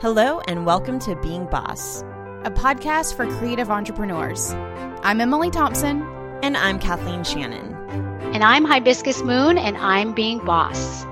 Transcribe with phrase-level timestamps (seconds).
[0.00, 2.02] Hello, and welcome to Being Boss,
[2.44, 4.50] a podcast for creative entrepreneurs.
[5.02, 6.02] I'm Emily Thompson.
[6.42, 7.74] And I'm Kathleen Shannon.
[8.34, 11.04] And I'm Hibiscus Moon, and I'm Being Boss.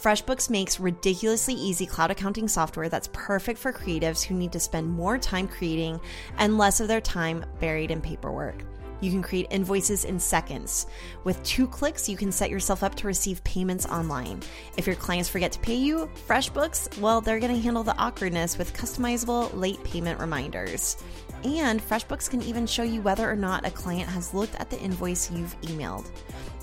[0.00, 4.88] FreshBooks makes ridiculously easy cloud accounting software that's perfect for creatives who need to spend
[4.88, 6.00] more time creating
[6.38, 8.62] and less of their time buried in paperwork.
[9.00, 10.86] You can create invoices in seconds.
[11.24, 14.40] With two clicks, you can set yourself up to receive payments online.
[14.76, 18.58] If your clients forget to pay you, FreshBooks, well, they're going to handle the awkwardness
[18.58, 20.96] with customizable late payment reminders.
[21.44, 24.80] And FreshBooks can even show you whether or not a client has looked at the
[24.80, 26.06] invoice you've emailed.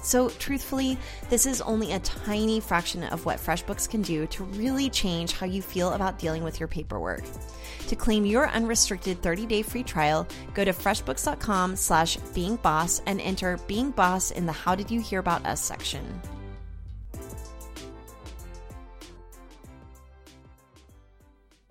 [0.03, 0.97] So, truthfully,
[1.29, 5.45] this is only a tiny fraction of what FreshBooks can do to really change how
[5.45, 7.23] you feel about dealing with your paperwork.
[7.87, 13.91] To claim your unrestricted 30-day free trial, go to freshbooks.com slash beingboss and enter Being
[13.91, 16.03] Boss in the How Did You Hear About Us section.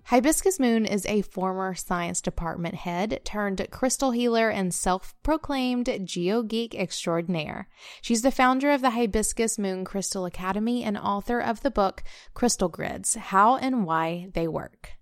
[0.07, 6.75] Hibiscus Moon is a former science department head turned crystal healer and self proclaimed geogeek
[6.75, 7.69] extraordinaire.
[8.01, 12.67] She's the founder of the Hibiscus Moon Crystal Academy and author of the book Crystal
[12.67, 14.97] Grids How and Why They Work.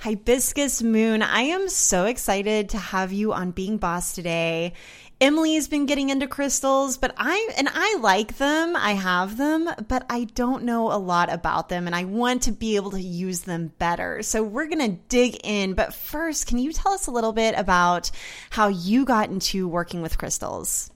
[0.00, 4.72] Hibiscus Moon, I am so excited to have you on Being Boss today.
[5.20, 8.74] Emily's been getting into crystals, but I and I like them.
[8.74, 12.52] I have them, but I don't know a lot about them and I want to
[12.52, 14.22] be able to use them better.
[14.22, 17.54] So we're going to dig in, but first, can you tell us a little bit
[17.58, 18.10] about
[18.48, 20.90] how you got into working with crystals?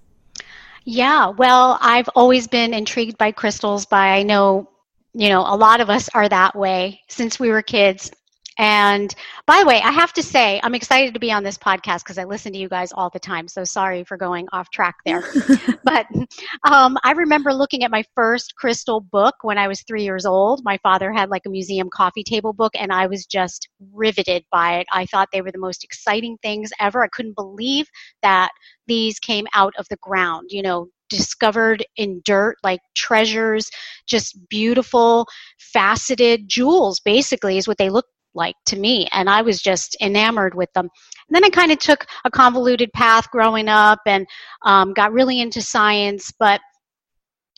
[0.84, 4.70] Yeah, well, I've always been intrigued by crystals by I know
[5.14, 8.10] you know, a lot of us are that way since we were kids.
[8.58, 9.14] And
[9.46, 12.18] by the way, I have to say, I'm excited to be on this podcast because
[12.18, 13.48] I listen to you guys all the time.
[13.48, 15.24] So sorry for going off track there.
[15.84, 16.06] but
[16.64, 20.62] um, I remember looking at my first crystal book when I was three years old.
[20.64, 24.78] My father had like a museum coffee table book, and I was just riveted by
[24.78, 24.86] it.
[24.92, 27.02] I thought they were the most exciting things ever.
[27.02, 27.88] I couldn't believe
[28.22, 28.50] that
[28.86, 33.70] these came out of the ground, you know, discovered in dirt like treasures
[34.06, 35.26] just beautiful
[35.58, 39.08] faceted jewels basically is what they look like to me.
[39.12, 40.88] And I was just enamored with them.
[41.28, 44.26] And then I kind of took a convoluted path growing up and
[44.64, 46.60] um, got really into science, but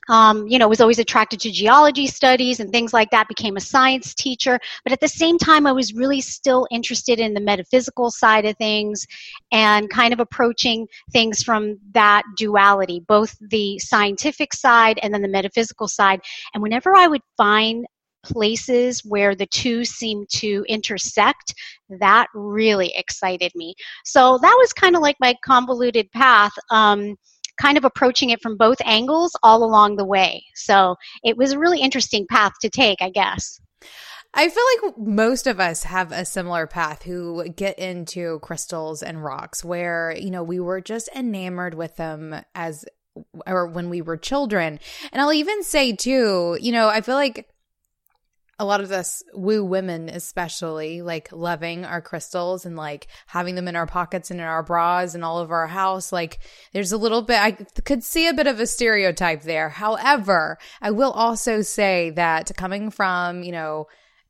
[0.09, 3.61] um, you know, was always attracted to geology studies and things like that, became a
[3.61, 4.59] science teacher.
[4.85, 8.57] But at the same time, I was really still interested in the metaphysical side of
[8.57, 9.07] things
[9.53, 15.29] and kind of approaching things from that duality, both the scientific side and then the
[15.29, 16.21] metaphysical side.
[16.55, 17.87] And whenever I would find
[18.27, 21.55] places where the two seem to intersect,
[22.01, 23.75] that really excited me.
[24.05, 26.53] So that was kind of like my convoluted path.
[26.71, 27.17] Um,
[27.59, 30.45] kind of approaching it from both angles all along the way.
[30.55, 33.59] So it was a really interesting path to take, I guess.
[34.35, 39.25] I feel like most of us have a similar path who get into crystals and
[39.25, 42.85] rocks where, you know, we were just enamored with them as
[43.47, 44.79] or when we were children.
[45.11, 47.49] And I'll even say too, you know, I feel like
[48.59, 53.69] a lot of us woo women especially like loving our crystals and like having them
[53.69, 56.13] in our pockets and in our bras and all over our house.
[56.13, 56.39] Like
[56.73, 59.69] there's a little bit i could see a bit of a stereotype there.
[59.69, 63.89] However i will also say that coming from you know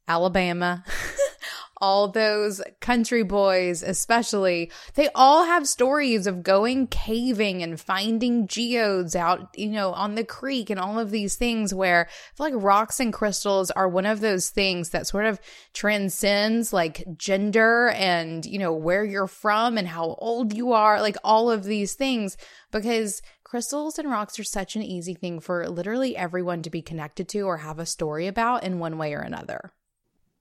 [0.09, 0.85] alabama
[1.79, 9.15] all those country boys, especially, they all have stories of going caving and finding geodes
[9.15, 12.65] out, you know, on the creek and all of these things where I feel like
[12.65, 15.41] rocks and crystals are one of those things that sort of
[15.73, 21.17] transcends like gender and, you know, where you're from and how old you are, like
[21.25, 22.37] all of these things,
[22.71, 27.29] because crystals and rocks are such an easy thing for literally everyone to be connected
[27.29, 29.73] to or have a story about in one way or another.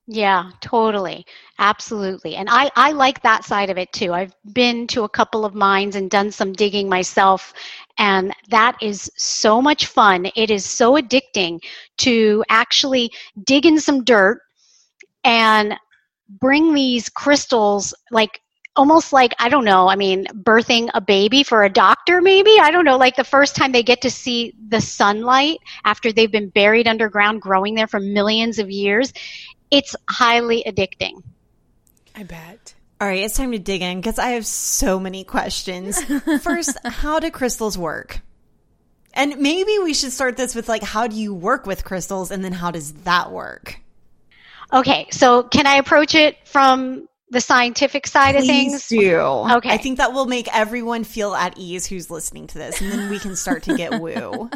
[0.08, 1.26] Yeah, totally.
[1.58, 2.36] Absolutely.
[2.36, 4.14] And I, I like that side of it too.
[4.14, 7.54] I've been to a couple of mines and done some digging myself,
[7.98, 10.28] and that is so much fun.
[10.36, 11.60] It is so addicting
[12.00, 13.12] to actually
[13.46, 14.42] dig in some dirt
[15.24, 15.76] and
[16.40, 18.40] bring these crystals like
[18.76, 22.72] almost like i don't know i mean birthing a baby for a doctor maybe i
[22.72, 26.50] don't know like the first time they get to see the sunlight after they've been
[26.50, 29.14] buried underground growing there for millions of years
[29.72, 31.24] it's highly addicting.
[32.16, 32.74] I bet.
[33.02, 36.02] All right, it's time to dig in because I have so many questions.
[36.42, 38.22] First, how do crystals work?
[39.14, 42.32] And maybe we should start this with like, how do you work with crystals?
[42.32, 43.80] And then how does that work?
[44.72, 48.88] Okay, so can I approach it from the scientific side Please of things?
[48.88, 49.18] do.
[49.18, 49.70] Okay.
[49.70, 53.10] I think that will make everyone feel at ease who's listening to this, and then
[53.10, 54.50] we can start to get woo.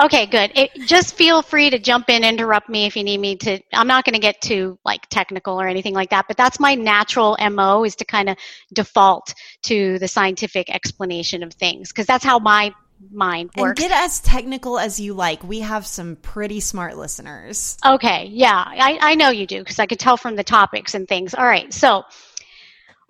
[0.00, 0.50] okay, good.
[0.54, 3.60] It, just feel free to jump in, interrupt me if you need me to.
[3.72, 6.74] I'm not going to get too like technical or anything like that, but that's my
[6.74, 8.36] natural mo is to kind of
[8.72, 9.34] default
[9.64, 12.72] to the scientific explanation of things because that's how my
[13.12, 13.80] mind works.
[13.80, 15.42] And get as technical as you like.
[15.42, 17.76] We have some pretty smart listeners.
[17.84, 21.06] Okay, yeah, I, I know you do because I could tell from the topics and
[21.08, 21.34] things.
[21.34, 22.04] All right, so,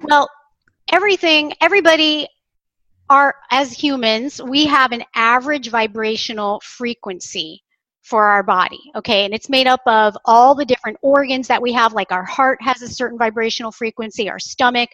[0.02, 0.28] well,
[0.92, 2.28] everything, everybody
[3.08, 7.62] are, as humans, we have an average vibrational frequency
[8.02, 9.24] for our body, okay?
[9.24, 12.60] And it's made up of all the different organs that we have, like our heart
[12.60, 14.90] has a certain vibrational frequency, our stomach,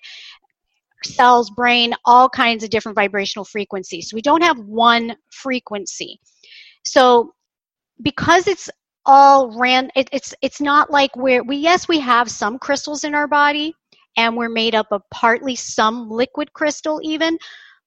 [1.05, 4.11] cells, brain, all kinds of different vibrational frequencies.
[4.11, 6.21] So we don't have one frequency.
[6.85, 7.33] So
[8.03, 8.71] because it's
[9.07, 13.15] all ran, it, it's it's not like we're we yes we have some crystals in
[13.15, 13.75] our body,
[14.17, 17.39] and we're made up of partly some liquid crystal even.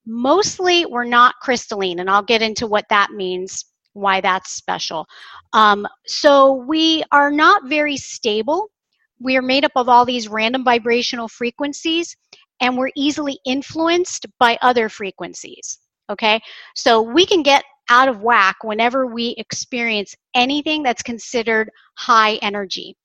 [0.06, 5.06] Mostly we're not crystalline, and I'll get into what that means why that's special.
[5.54, 8.70] Um, so we are not very stable.
[9.20, 12.16] We are made up of all these random vibrational frequencies,
[12.64, 15.80] and we're easily influenced by other frequencies.
[16.10, 16.42] Okay,
[16.76, 22.96] so we can get out of whack whenever we experience anything that's considered high energy.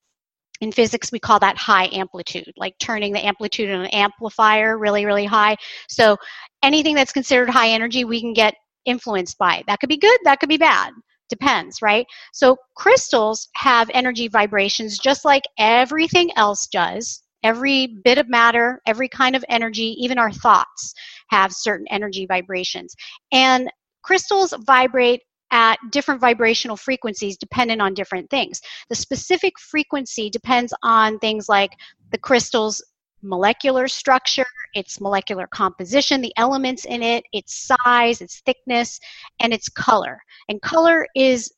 [0.61, 5.05] In physics, we call that high amplitude, like turning the amplitude in an amplifier really,
[5.07, 5.57] really high.
[5.89, 6.17] So
[6.63, 9.63] anything that's considered high energy, we can get influenced by.
[9.67, 10.93] That could be good, that could be bad.
[11.29, 12.07] Depends, right?
[12.33, 17.23] So crystals have energy vibrations just like everything else does.
[17.43, 20.95] Every bit of matter, every kind of energy, even our thoughts
[21.29, 22.95] have certain energy vibrations.
[23.33, 23.71] And
[24.03, 28.61] crystals vibrate at different vibrational frequencies dependent on different things.
[28.89, 31.71] The specific frequency depends on things like
[32.11, 32.83] the crystal's
[33.23, 39.01] molecular structure, its molecular composition, the elements in it, its size, its thickness,
[39.41, 40.21] and its color.
[40.49, 41.53] And color is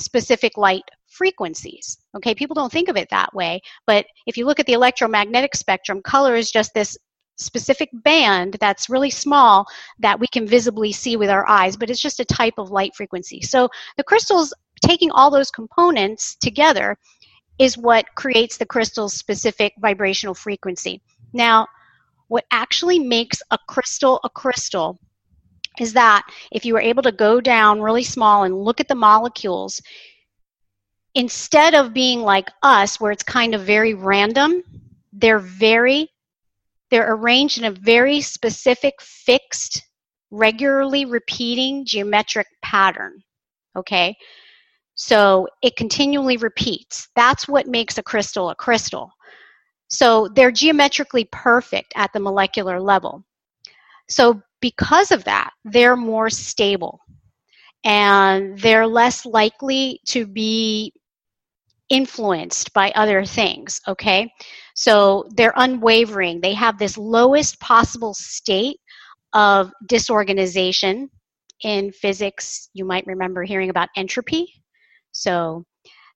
[0.00, 1.98] specific light frequencies.
[2.16, 5.54] Okay, people don't think of it that way, but if you look at the electromagnetic
[5.54, 6.96] spectrum, color is just this
[7.36, 9.66] specific band that's really small
[9.98, 12.94] that we can visibly see with our eyes, but it's just a type of light
[12.94, 13.40] frequency.
[13.40, 14.52] So the crystals,
[14.84, 16.96] taking all those components together,
[17.58, 21.02] is what creates the crystal's specific vibrational frequency.
[21.32, 21.66] Now,
[22.28, 24.98] what actually makes a crystal a crystal
[25.78, 28.94] is that if you were able to go down really small and look at the
[28.94, 29.80] molecules,
[31.14, 34.62] instead of being like us, where it's kind of very random,
[35.12, 36.08] they're very,
[36.90, 39.82] they're arranged in a very specific, fixed,
[40.30, 43.22] regularly repeating geometric pattern.
[43.76, 44.16] Okay?
[44.94, 47.08] So it continually repeats.
[47.16, 49.10] That's what makes a crystal a crystal.
[49.88, 53.24] So they're geometrically perfect at the molecular level.
[54.08, 57.00] So because of that, they're more stable
[57.84, 60.92] and they're less likely to be
[61.88, 64.30] influenced by other things, okay?
[64.74, 66.40] So they're unwavering.
[66.40, 68.78] They have this lowest possible state
[69.32, 71.10] of disorganization.
[71.62, 74.46] In physics, you might remember hearing about entropy.
[75.12, 75.64] So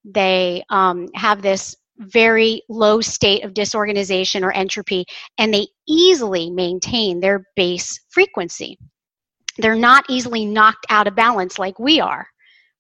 [0.05, 5.05] they um, have this very low state of disorganization or entropy,
[5.39, 8.79] and they easily maintain their base frequency.
[9.59, 12.27] They're not easily knocked out of balance like we are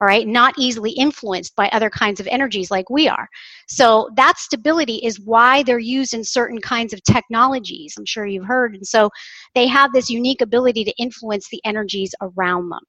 [0.01, 3.29] all right, not easily influenced by other kinds of energies like we are.
[3.69, 7.95] So that stability is why they're used in certain kinds of technologies.
[7.97, 8.75] I'm sure you've heard.
[8.75, 9.09] And so
[9.55, 12.81] they have this unique ability to influence the energies around them.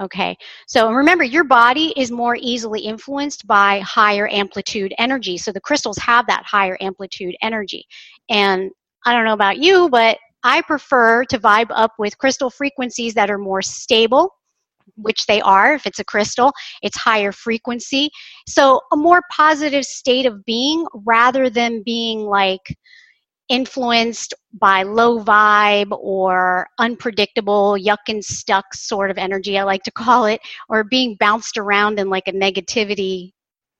[0.00, 0.36] Okay,
[0.66, 5.38] so remember, your body is more easily influenced by higher amplitude energy.
[5.38, 7.86] So the crystals have that higher amplitude energy.
[8.28, 8.70] And
[9.06, 13.30] I don't know about you, but I prefer to vibe up with crystal frequencies that
[13.30, 14.30] are more stable
[14.94, 18.08] which they are if it's a crystal it's higher frequency
[18.46, 22.76] so a more positive state of being rather than being like
[23.48, 29.90] influenced by low vibe or unpredictable yuck and stuck sort of energy i like to
[29.90, 33.30] call it or being bounced around in like a negativity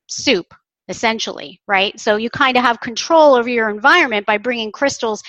[0.09, 0.53] soup
[0.87, 5.21] essentially right so you kind of have control over your environment by bringing crystals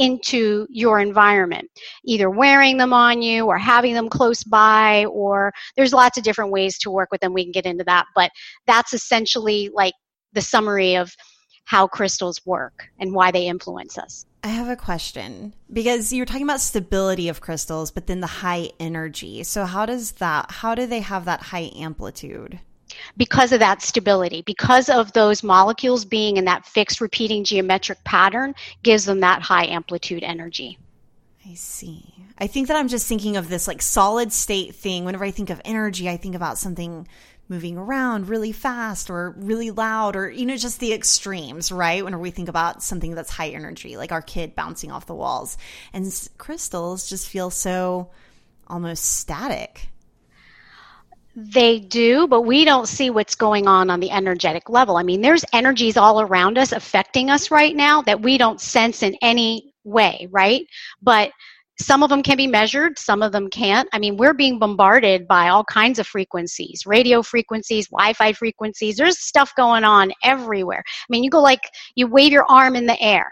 [0.00, 1.70] into your environment,
[2.04, 6.50] either wearing them on you or having them close by, or there's lots of different
[6.50, 7.34] ways to work with them.
[7.34, 8.30] We can get into that, but
[8.66, 9.92] that's essentially like
[10.32, 11.12] the summary of
[11.70, 14.26] how crystals work and why they influence us.
[14.42, 18.70] I have a question because you're talking about stability of crystals, but then the high
[18.80, 19.44] energy.
[19.44, 22.58] So, how does that, how do they have that high amplitude?
[23.16, 28.52] because of that stability, because of those molecules being in that fixed repeating geometric pattern,
[28.82, 30.76] gives them that high amplitude energy.
[31.48, 32.12] I see.
[32.36, 35.04] I think that I'm just thinking of this like solid state thing.
[35.04, 37.06] Whenever I think of energy, I think about something
[37.50, 42.04] moving around really fast or really loud or, you know, just the extremes, right?
[42.04, 45.58] Whenever we think about something that's high energy, like our kid bouncing off the walls.
[45.92, 46.06] And
[46.38, 48.10] crystals just feel so
[48.68, 49.88] almost static.
[51.34, 54.96] They do, but we don't see what's going on on the energetic level.
[54.96, 59.02] I mean, there's energies all around us affecting us right now that we don't sense
[59.02, 60.66] in any way, right?
[61.02, 61.32] But
[61.80, 63.88] some of them can be measured, some of them can't.
[63.92, 68.96] I mean, we're being bombarded by all kinds of frequencies radio frequencies, Wi Fi frequencies.
[68.96, 70.82] There's stuff going on everywhere.
[70.86, 71.62] I mean, you go like,
[71.94, 73.30] you wave your arm in the air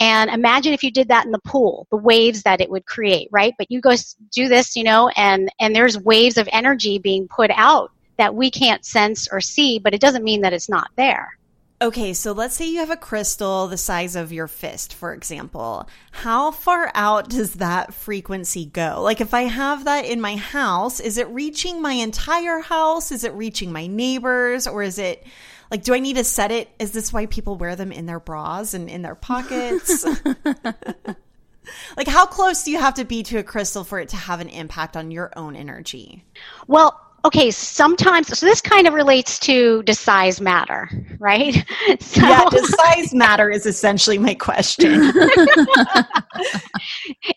[0.00, 3.28] and imagine if you did that in the pool, the waves that it would create,
[3.30, 3.54] right?
[3.56, 3.94] But you go
[4.32, 8.50] do this, you know, and, and there's waves of energy being put out that we
[8.50, 11.36] can't sense or see, but it doesn't mean that it's not there.
[11.82, 15.88] Okay, so let's say you have a crystal the size of your fist, for example.
[16.12, 19.00] How far out does that frequency go?
[19.02, 23.10] Like, if I have that in my house, is it reaching my entire house?
[23.10, 24.66] Is it reaching my neighbors?
[24.68, 25.26] Or is it
[25.70, 26.70] like, do I need to set it?
[26.78, 30.06] Is this why people wear them in their bras and in their pockets?
[31.96, 34.40] like, how close do you have to be to a crystal for it to have
[34.40, 36.24] an impact on your own energy?
[36.68, 40.88] Well, okay, sometimes, so this kind of relates to does size matter,
[41.18, 41.64] right?
[42.00, 45.12] So, yeah, does size matter is essentially my question.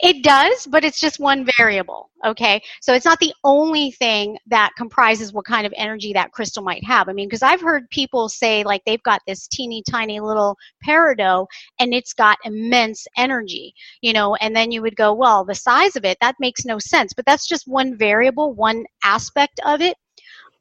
[0.02, 2.62] it does, but it's just one variable, okay?
[2.82, 6.84] So it's not the only thing that comprises what kind of energy that crystal might
[6.86, 7.10] have.
[7.10, 11.48] I mean, because I've heard people say, like, they've got this teeny tiny little peridot
[11.80, 15.96] and it's got immense energy, you know, and then you would go, well, the size
[15.96, 17.14] of it, that makes no sense.
[17.14, 19.98] But that's just one variable, one aspect of it.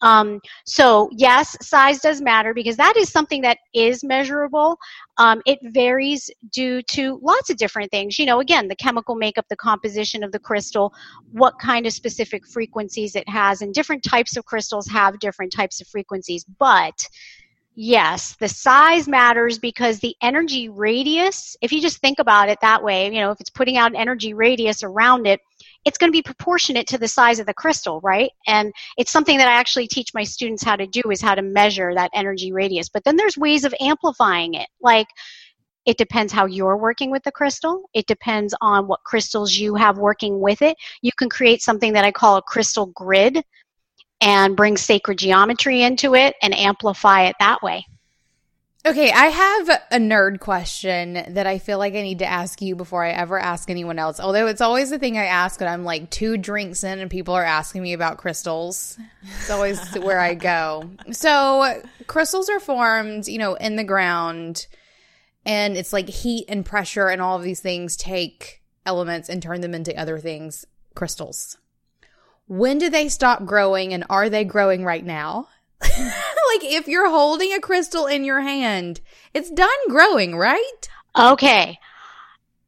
[0.02, 4.78] Um, so yes, size does matter because that is something that is measurable.
[5.16, 8.18] Um, it varies due to lots of different things.
[8.18, 10.92] You know, again, the chemical makeup, the composition of the crystal,
[11.32, 15.80] what kind of specific frequencies it has, and different types of crystals have different types
[15.80, 16.44] of frequencies.
[16.58, 17.08] But
[17.75, 22.82] yes, the size matters because the energy radius, if you just think about it that
[22.82, 25.40] way, you know, if it's putting out an energy radius around it,
[25.86, 28.30] it's going to be proportionate to the size of the crystal, right?
[28.48, 31.42] And it's something that I actually teach my students how to do is how to
[31.42, 32.88] measure that energy radius.
[32.88, 34.68] But then there's ways of amplifying it.
[34.82, 35.06] Like
[35.86, 37.88] it depends how you're working with the crystal.
[37.94, 40.76] It depends on what crystals you have working with it.
[41.02, 43.42] You can create something that I call a crystal grid
[44.20, 47.86] and bring sacred geometry into it and amplify it that way.
[48.86, 52.76] Okay, I have a nerd question that I feel like I need to ask you
[52.76, 54.20] before I ever ask anyone else.
[54.20, 57.34] Although it's always the thing I ask when I'm like two drinks in and people
[57.34, 58.96] are asking me about crystals.
[59.40, 60.88] It's always where I go.
[61.10, 64.68] So, crystals are formed, you know, in the ground
[65.44, 69.62] and it's like heat and pressure and all of these things take elements and turn
[69.62, 70.64] them into other things,
[70.94, 71.58] crystals.
[72.46, 75.48] When do they stop growing and are they growing right now?
[75.83, 79.00] like if you're holding a crystal in your hand,
[79.35, 80.88] it's done growing, right?
[81.18, 81.78] Okay.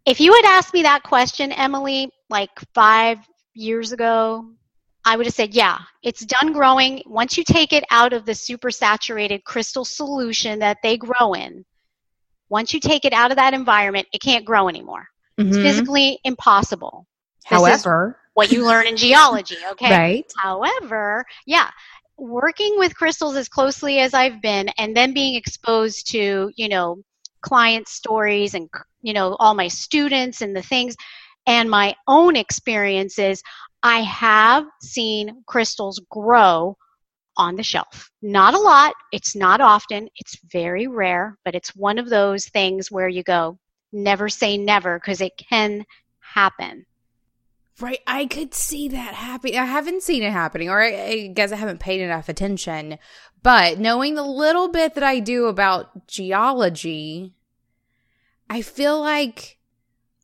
[0.05, 3.19] If you had asked me that question, Emily, like five
[3.55, 4.50] years ago,
[5.05, 7.03] I would have said, yeah, it's done growing.
[7.07, 11.65] Once you take it out of the supersaturated crystal solution that they grow in,
[12.49, 15.07] once you take it out of that environment, it can't grow anymore.
[15.38, 15.49] Mm-hmm.
[15.49, 17.07] It's physically impossible.
[17.49, 19.91] This However, what you learn in geology, okay?
[19.91, 20.33] Right.
[20.37, 21.71] However, yeah,
[22.18, 27.02] working with crystals as closely as I've been and then being exposed to, you know,
[27.40, 28.68] client stories and,
[29.00, 30.96] you know, all my students and the things
[31.46, 33.42] and my own experiences,
[33.82, 36.76] I have seen crystals grow
[37.37, 38.10] on the shelf.
[38.20, 42.90] Not a lot, it's not often, it's very rare, but it's one of those things
[42.90, 43.58] where you go,
[43.92, 45.84] never say never because it can
[46.20, 46.84] happen.
[47.80, 48.00] Right.
[48.06, 49.56] I could see that happening.
[49.56, 52.99] I haven't seen it happening, or I, I guess I haven't paid enough attention.
[53.42, 57.35] But knowing the little bit that I do about geology,
[58.50, 59.58] I feel like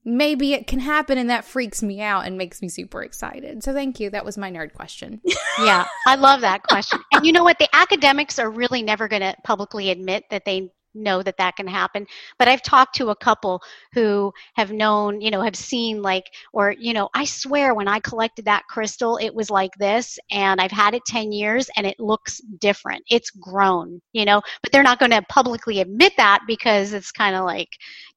[0.04, 3.62] maybe it can happen and that freaks me out and makes me super excited.
[3.62, 4.11] So thank you.
[4.11, 5.20] That was my nerd question.
[5.61, 7.00] yeah, I love that question.
[7.12, 7.58] And you know what?
[7.58, 11.66] The academics are really never going to publicly admit that they know that that can
[11.66, 12.06] happen.
[12.38, 13.60] But i've talked to a couple
[13.92, 17.98] who have known you know have seen like or you know i swear when i
[18.00, 21.98] collected that crystal it was like this and i've had it 10 years and it
[21.98, 23.02] looks different.
[23.10, 24.40] It's grown you know?
[24.62, 27.68] But they're not going to publicly admit that because it's kind of like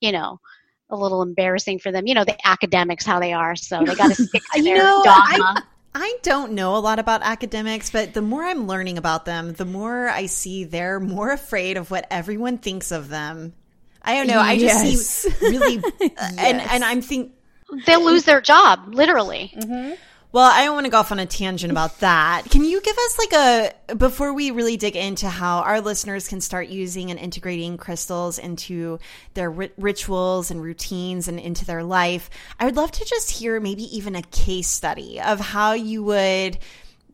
[0.02, 0.40] you know
[0.90, 2.08] a little embarrassing for them.
[2.08, 5.02] You know the academics how they are so they got to stick to their know,
[5.04, 5.54] dogma.
[5.58, 5.62] I-
[6.00, 9.66] I don't know a lot about academics, but the more I'm learning about them, the
[9.66, 13.54] more I see they're more afraid of what everyone thinks of them.
[14.04, 14.40] I don't know.
[14.40, 15.08] I just yes.
[15.08, 16.36] see really, yes.
[16.38, 17.34] and and I'm think
[17.88, 19.52] they'll lose their job literally.
[19.58, 19.96] Mm-hmm.
[20.34, 22.44] Well, I don't want to go off on a tangent about that.
[22.50, 26.42] Can you give us like a before we really dig into how our listeners can
[26.42, 29.00] start using and integrating crystals into
[29.36, 32.30] their ri- rituals and routines and into their life?
[32.60, 36.58] I would love to just hear maybe even a case study of how you would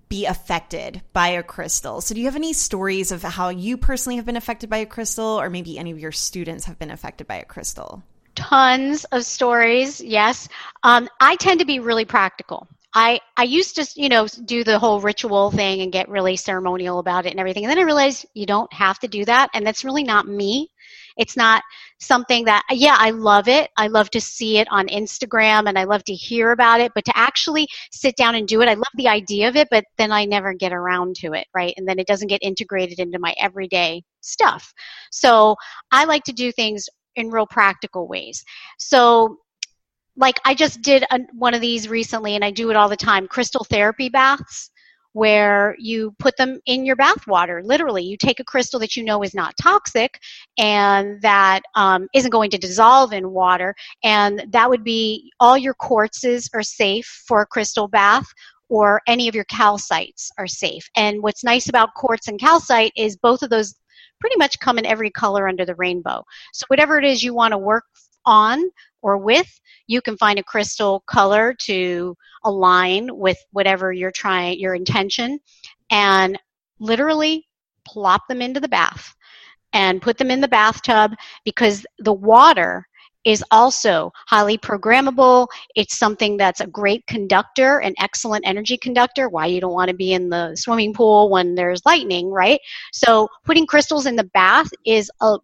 [0.09, 2.01] be affected by a crystal.
[2.01, 4.85] So, do you have any stories of how you personally have been affected by a
[4.87, 8.03] crystal, or maybe any of your students have been affected by a crystal?
[8.35, 10.49] Tons of stories, yes.
[10.81, 12.67] Um, I tend to be really practical.
[12.93, 16.99] I, I used to, you know, do the whole ritual thing and get really ceremonial
[16.99, 17.63] about it and everything.
[17.63, 19.49] And then I realized you don't have to do that.
[19.53, 20.69] And that's really not me.
[21.17, 21.63] It's not
[21.99, 23.69] something that, yeah, I love it.
[23.77, 26.91] I love to see it on Instagram and I love to hear about it.
[26.93, 29.85] But to actually sit down and do it, I love the idea of it, but
[29.97, 31.73] then I never get around to it, right?
[31.77, 34.73] And then it doesn't get integrated into my everyday stuff.
[35.11, 35.55] So
[35.91, 36.85] I like to do things
[37.15, 38.43] in real practical ways.
[38.79, 39.37] So
[40.15, 42.95] like I just did a, one of these recently, and I do it all the
[42.95, 44.69] time crystal therapy baths,
[45.13, 47.61] where you put them in your bath water.
[47.63, 50.19] Literally, you take a crystal that you know is not toxic
[50.57, 55.75] and that um, not going to dissolve in water, and that would be all your
[55.75, 58.27] quartzes are safe for a crystal bath.
[58.69, 60.89] Or any of your calcites are safe.
[60.95, 63.75] And what's nice about quartz and calcite is both of those
[64.19, 66.23] pretty much come in every color under the rainbow.
[66.53, 67.83] So, whatever it is you want to work
[68.25, 68.63] on
[69.03, 74.73] or with, you can find a crystal color to align with whatever you're trying, your
[74.73, 75.39] intention,
[75.91, 76.39] and
[76.79, 77.47] literally
[77.85, 79.13] plop them into the bath
[79.73, 81.13] and put them in the bathtub
[81.43, 82.87] because the water
[83.23, 85.47] is also highly programmable.
[85.75, 89.29] It's something that's a great conductor, an excellent energy conductor.
[89.29, 92.59] Why you don't want to be in the swimming pool when there's lightning, right?
[92.91, 95.37] So putting crystals in the bath is a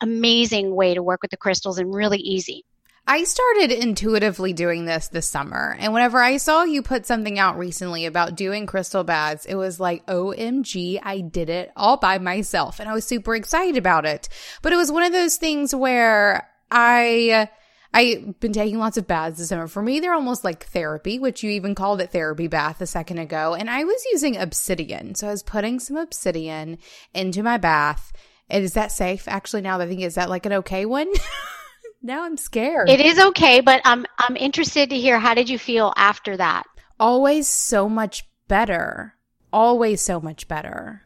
[0.00, 2.64] amazing way to work with the crystals and really easy.
[3.06, 5.76] I started intuitively doing this this summer.
[5.80, 9.80] And whenever I saw you put something out recently about doing crystal baths, it was
[9.80, 12.78] like, OMG, I did it all by myself.
[12.78, 14.28] And I was super excited about it.
[14.62, 17.48] But it was one of those things where I.
[17.92, 19.66] I've been taking lots of baths this summer.
[19.66, 23.18] For me, they're almost like therapy, which you even called it therapy bath a second
[23.18, 23.54] ago.
[23.54, 25.16] And I was using obsidian.
[25.16, 26.78] So I was putting some obsidian
[27.12, 28.12] into my bath.
[28.48, 29.26] And is that safe?
[29.26, 31.08] Actually, now that I think, is that like an okay one?
[32.02, 32.88] Now I'm scared.
[32.88, 36.64] It is okay, but I'm I'm interested to hear how did you feel after that?
[36.98, 39.14] Always so much better.
[39.52, 41.02] Always so much better.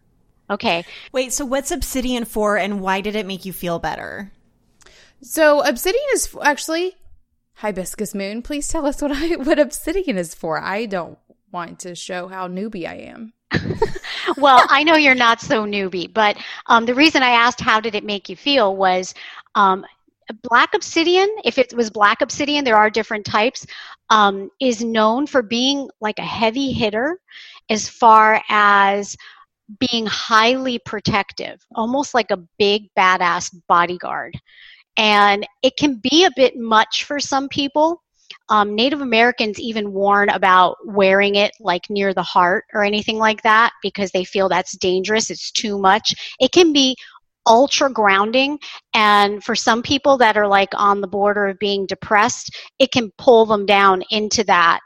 [0.49, 0.85] Okay.
[1.13, 4.31] Wait, so what's obsidian for and why did it make you feel better?
[5.21, 6.95] So obsidian is actually
[7.55, 8.43] hibiscus moon.
[8.43, 10.61] Please tell us what I what obsidian is for.
[10.61, 11.19] I don't
[11.51, 13.33] want to show how newbie I am.
[14.37, 17.95] well, I know you're not so newbie, but um, the reason I asked how did
[17.95, 19.15] it make you feel was
[19.55, 19.87] um,
[20.33, 23.67] black obsidian, if it was black obsidian, there are different types,
[24.11, 27.19] um, is known for being like a heavy hitter
[27.71, 29.17] as far as
[29.79, 34.39] being highly protective, almost like a big badass bodyguard.
[34.97, 38.01] And it can be a bit much for some people.
[38.49, 43.43] Um, Native Americans even warn about wearing it like near the heart or anything like
[43.43, 45.31] that because they feel that's dangerous.
[45.31, 46.15] It's too much.
[46.41, 46.95] It can be
[47.47, 48.59] ultra grounding.
[48.95, 53.11] And for some people that are like on the border of being depressed it can
[53.19, 54.81] pull them down into that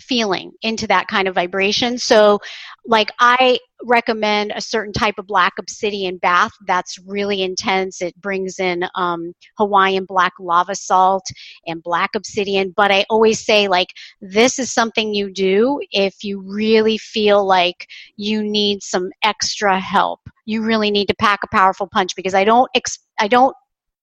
[0.00, 2.38] feeling into that kind of vibration so
[2.86, 8.02] like I recommend a certain type of black obsidian bath that's really intense.
[8.02, 11.26] It brings in um, Hawaiian black lava salt
[11.66, 12.72] and black obsidian.
[12.76, 13.88] But I always say, like,
[14.20, 17.86] this is something you do if you really feel like
[18.16, 20.20] you need some extra help.
[20.46, 22.70] You really need to pack a powerful punch because I don't,
[23.18, 23.54] I don't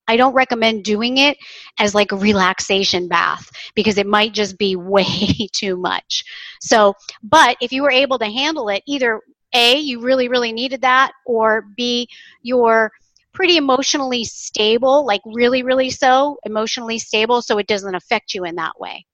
[0.08, 1.38] I don't recommend doing it
[1.80, 6.24] as like a relaxation bath because it might just be way too much.
[6.62, 6.94] So,
[7.24, 9.22] but if you were able to handle it, either
[9.54, 12.08] A, you really, really needed that, or B,
[12.42, 12.92] you're
[13.34, 18.56] pretty emotionally stable, like really, really so emotionally stable, so it doesn't affect you in
[18.56, 19.06] that way.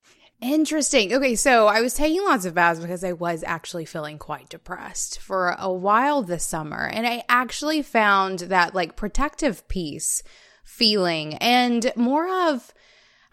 [0.43, 1.13] Interesting.
[1.13, 5.19] Okay, so I was taking lots of baths because I was actually feeling quite depressed
[5.19, 6.85] for a while this summer.
[6.85, 10.21] And I actually found that like protective piece
[10.63, 12.73] feeling and more of,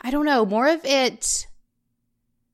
[0.00, 1.46] I don't know, more of it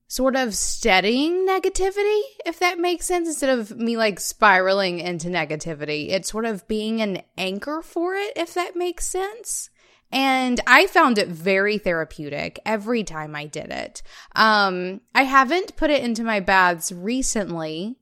[0.08, 6.10] sort of steadying negativity, if that makes sense, instead of me like spiraling into negativity.
[6.10, 9.70] It's sort of being an anchor for it, if that makes sense.
[10.12, 14.02] And I found it very therapeutic every time I did it.
[14.36, 17.96] Um, I haven't put it into my baths recently.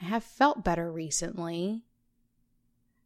[0.00, 1.84] I have felt better recently.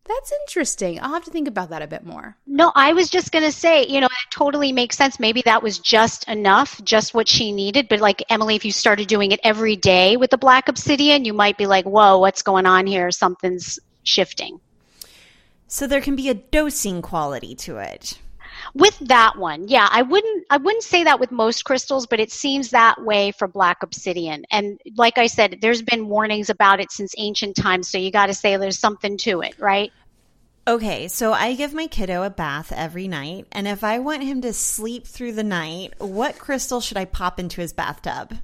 [0.07, 1.01] That's interesting.
[1.01, 2.37] I'll have to think about that a bit more.
[2.47, 5.19] No, I was just going to say, you know, it totally makes sense.
[5.19, 7.88] Maybe that was just enough, just what she needed.
[7.88, 11.33] But like Emily, if you started doing it every day with the black obsidian, you
[11.33, 13.11] might be like, whoa, what's going on here?
[13.11, 14.61] Something's shifting.
[15.69, 18.19] So there can be a dosing quality to it
[18.75, 22.31] with that one yeah i wouldn't i wouldn't say that with most crystals but it
[22.31, 26.90] seems that way for black obsidian and like i said there's been warnings about it
[26.90, 29.93] since ancient times so you got to say there's something to it right
[30.67, 34.40] Okay, so I give my kiddo a bath every night, and if I want him
[34.40, 38.38] to sleep through the night, what crystal should I pop into his bathtub?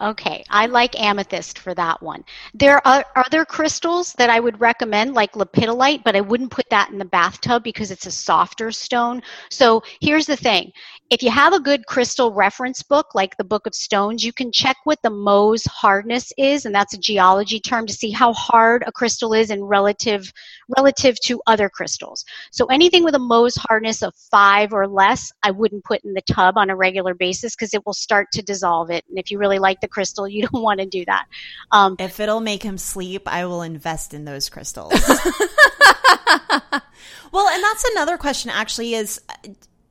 [0.00, 2.24] Okay, I like amethyst for that one.
[2.52, 6.90] There are other crystals that I would recommend, like lepidolite, but I wouldn't put that
[6.90, 9.22] in the bathtub because it's a softer stone.
[9.50, 10.72] So here's the thing
[11.10, 14.50] if you have a good crystal reference book, like the Book of Stones, you can
[14.50, 18.82] check what the Mohs hardness is, and that's a geology term to see how hard
[18.86, 20.32] a crystal is in relative
[20.76, 22.24] relative to other crystals.
[22.50, 26.22] So anything with a Mohs hardness of five or less, I wouldn't put in the
[26.22, 29.04] tub on a regular basis because it will start to dissolve it.
[29.08, 31.26] And if you really like the crystal, you don't want to do that.
[31.70, 34.92] Um, if it'll make him sleep, I will invest in those crystals.
[37.32, 38.50] well, and that's another question.
[38.50, 39.20] Actually, is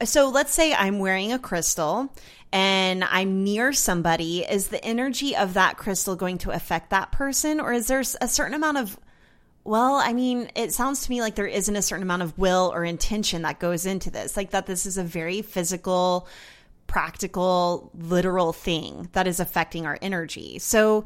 [0.05, 2.13] so let's say I'm wearing a crystal
[2.51, 4.41] and I'm near somebody.
[4.41, 7.59] Is the energy of that crystal going to affect that person?
[7.59, 8.99] Or is there a certain amount of,
[9.63, 12.71] well, I mean, it sounds to me like there isn't a certain amount of will
[12.73, 14.37] or intention that goes into this.
[14.37, 16.27] Like that this is a very physical,
[16.85, 20.59] practical, literal thing that is affecting our energy.
[20.59, 21.05] So,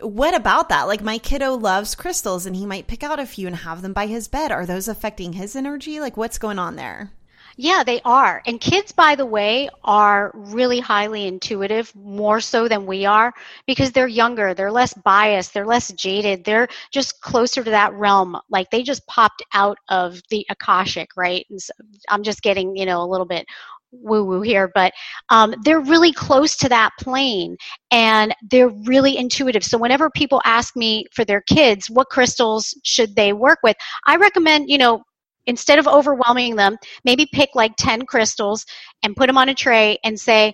[0.00, 0.84] what about that?
[0.84, 3.92] Like my kiddo loves crystals and he might pick out a few and have them
[3.94, 4.52] by his bed.
[4.52, 6.00] Are those affecting his energy?
[6.00, 7.12] Like what's going on there?
[7.58, 8.42] Yeah, they are.
[8.46, 13.32] And kids, by the way, are really highly intuitive, more so than we are,
[13.66, 18.36] because they're younger, they're less biased, they're less jaded, they're just closer to that realm.
[18.50, 21.46] Like they just popped out of the Akashic, right?
[21.56, 21.72] So
[22.10, 23.46] I'm just getting, you know, a little bit
[23.90, 24.92] woo woo here, but
[25.30, 27.56] um, they're really close to that plane
[27.90, 29.64] and they're really intuitive.
[29.64, 34.16] So, whenever people ask me for their kids, what crystals should they work with, I
[34.16, 35.02] recommend, you know,
[35.46, 38.64] instead of overwhelming them, maybe pick like 10 crystals
[39.02, 40.52] and put them on a tray and say,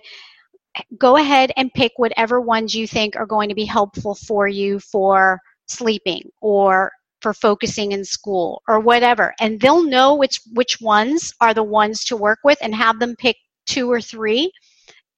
[0.97, 4.79] go ahead and pick whatever ones you think are going to be helpful for you
[4.79, 9.33] for sleeping or for focusing in school or whatever.
[9.39, 13.15] And they'll know which which ones are the ones to work with and have them
[13.17, 14.51] pick two or three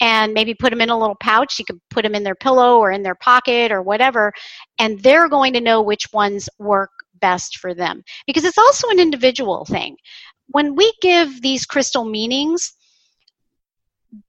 [0.02, 1.58] and maybe put them in a little pouch.
[1.58, 4.32] You could put them in their pillow or in their pocket or whatever
[4.78, 8.04] and they're going to know which ones work best for them.
[8.28, 9.98] Because it's also an individual thing.
[10.48, 12.74] When we give these crystal meanings,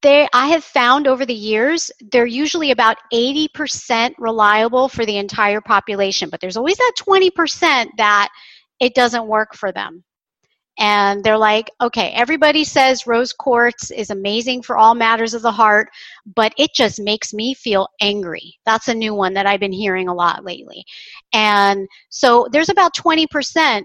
[0.03, 5.61] they I have found over the years they're usually about 80% reliable for the entire
[5.61, 8.29] population, but there's always that 20% that
[8.81, 10.05] it doesn't work for them
[10.79, 15.53] and they're like, okay, everybody says rose quartz is amazing for all matters of the
[15.53, 15.89] heart,
[16.35, 18.55] but it just makes me feel angry.
[18.67, 20.85] That's a new one that I've been hearing a lot lately.
[21.33, 23.83] And so there's about 20%,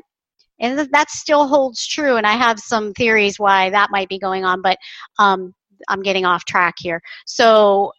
[0.59, 2.17] and that still holds true.
[2.17, 4.77] And I have some theories why that might be going on, but
[5.17, 5.53] um,
[5.87, 7.01] I'm getting off track here.
[7.25, 7.91] So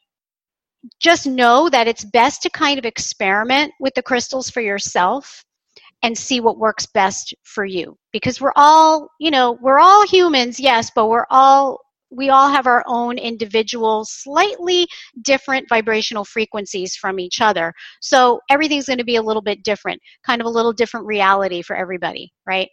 [1.01, 5.45] just know that it's best to kind of experiment with the crystals for yourself
[6.03, 7.97] and see what works best for you.
[8.13, 11.81] Because we're all you know we're all humans yes but we're all
[12.15, 14.87] we all have our own individual slightly
[15.23, 17.73] different vibrational frequencies from each other.
[18.03, 21.63] So everything's going to be a little bit different kind of a little different reality
[21.63, 22.69] for everybody right?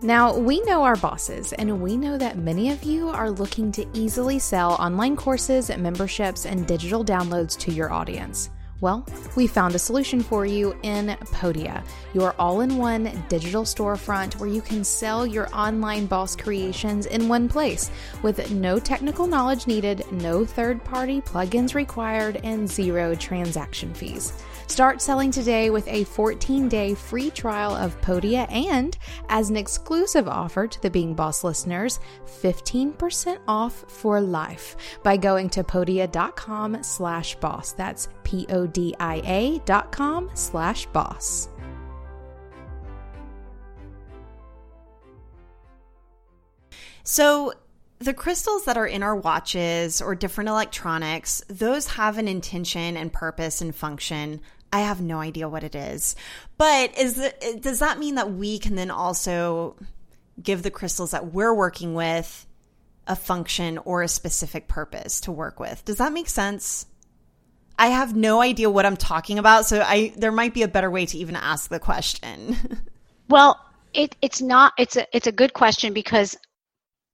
[0.00, 3.86] Now, we know our bosses, and we know that many of you are looking to
[3.94, 8.48] easily sell online courses, memberships, and digital downloads to your audience.
[8.80, 14.38] Well, we found a solution for you in Podia, your all in one digital storefront
[14.38, 17.90] where you can sell your online boss creations in one place
[18.22, 24.32] with no technical knowledge needed, no third party plugins required, and zero transaction fees.
[24.68, 28.96] Start selling today with a 14 day free trial of Podia and,
[29.28, 35.48] as an exclusive offer to the Being Boss listeners, 15% off for life by going
[35.50, 37.72] to podia.com slash boss.
[37.72, 41.48] That's P O D I A dot com slash boss.
[47.02, 47.54] So,
[48.00, 53.12] the crystals that are in our watches or different electronics, those have an intention and
[53.12, 54.40] purpose and function.
[54.72, 56.14] I have no idea what it is.
[56.56, 59.76] But is it, does that mean that we can then also
[60.42, 62.46] give the crystals that we're working with
[63.06, 65.84] a function or a specific purpose to work with?
[65.84, 66.86] Does that make sense?
[67.78, 70.90] I have no idea what I'm talking about, so I there might be a better
[70.90, 72.56] way to even ask the question.
[73.28, 73.58] well,
[73.94, 76.36] it, it's not it's a it's a good question because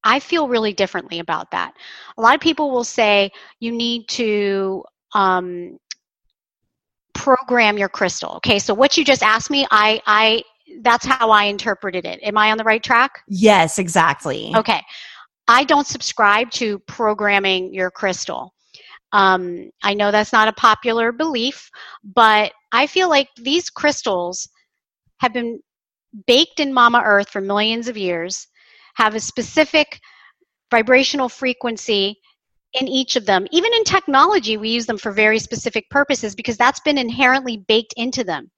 [0.02, 1.74] I feel really differently about that.
[2.16, 5.78] A lot of people will say you need to um,
[7.24, 8.34] program your crystal.
[8.36, 10.42] Okay, so what you just asked me, I I
[10.82, 12.20] that's how I interpreted it.
[12.22, 13.22] Am I on the right track?
[13.28, 14.52] Yes, exactly.
[14.54, 14.82] Okay.
[15.46, 18.54] I don't subscribe to programming your crystal.
[19.12, 21.70] Um, I know that's not a popular belief,
[22.02, 24.48] but I feel like these crystals
[25.18, 25.60] have been
[26.26, 28.48] baked in Mama Earth for millions of years,
[28.94, 30.00] have a specific
[30.70, 32.18] vibrational frequency
[32.74, 33.46] in each of them.
[33.50, 37.94] Even in technology, we use them for very specific purposes because that's been inherently baked
[37.96, 38.50] into them.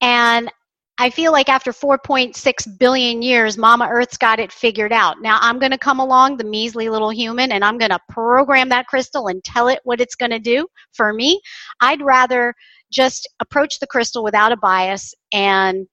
[0.00, 0.50] And
[0.98, 5.20] I feel like after 4.6 billion years, Mama Earth's got it figured out.
[5.20, 8.70] Now I'm going to come along, the measly little human, and I'm going to program
[8.70, 10.66] that crystal and tell it what it's going to do.
[10.94, 11.40] For me,
[11.80, 12.54] I'd rather
[12.90, 15.86] just approach the crystal without a bias and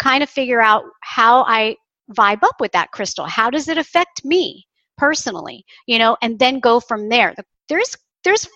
[0.00, 1.76] kind of figure out how I
[2.12, 3.26] vibe up with that crystal.
[3.26, 4.66] How does it affect me
[5.00, 5.64] personally?
[5.86, 7.34] You know, and then go from there.
[7.68, 8.46] There's there's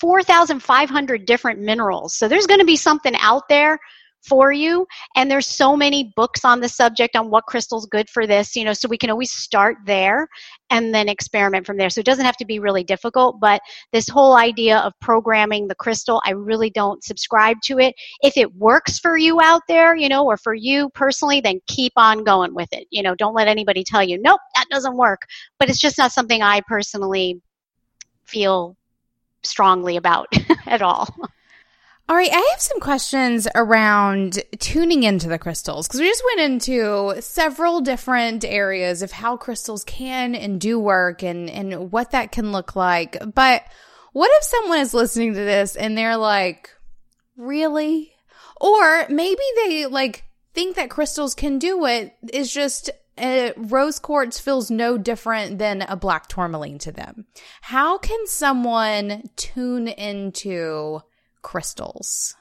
[0.00, 2.16] 4,500 different minerals.
[2.16, 3.78] So there's going to be something out there
[4.22, 4.86] for you.
[5.16, 8.64] And there's so many books on the subject on what crystal's good for this you
[8.64, 10.28] know so we can always start there
[10.70, 11.90] and then experiment from there.
[11.90, 13.60] So it doesn't have to be really difficult but
[13.92, 17.94] this whole idea of programming the crystal i really don't subscribe to it.
[18.22, 21.92] If it works for you out there you know or for you personally then keep
[21.96, 22.86] on going with it.
[22.90, 25.22] You know don't let anybody tell you nope that doesn't work.
[25.58, 27.40] But it's just not something i personally
[28.24, 28.76] feel
[29.42, 30.28] strongly about
[30.66, 31.08] at all
[32.10, 36.40] all right, I have some questions around tuning into the crystals because we just went
[36.40, 42.32] into several different areas of how crystals can and do work and, and what that
[42.32, 43.16] can look like.
[43.32, 43.62] But
[44.12, 46.70] what if someone is listening to this and they're like,
[47.36, 48.12] really?
[48.60, 54.40] Or maybe they like think that crystals can do it is just uh, rose quartz
[54.40, 57.26] feels no different than a black tourmaline to them.
[57.60, 61.02] How can someone tune into
[61.42, 62.34] crystals?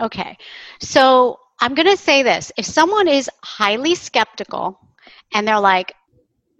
[0.00, 0.36] Okay.
[0.80, 2.52] So I'm going to say this.
[2.56, 4.78] If someone is highly skeptical
[5.34, 5.92] and they're like,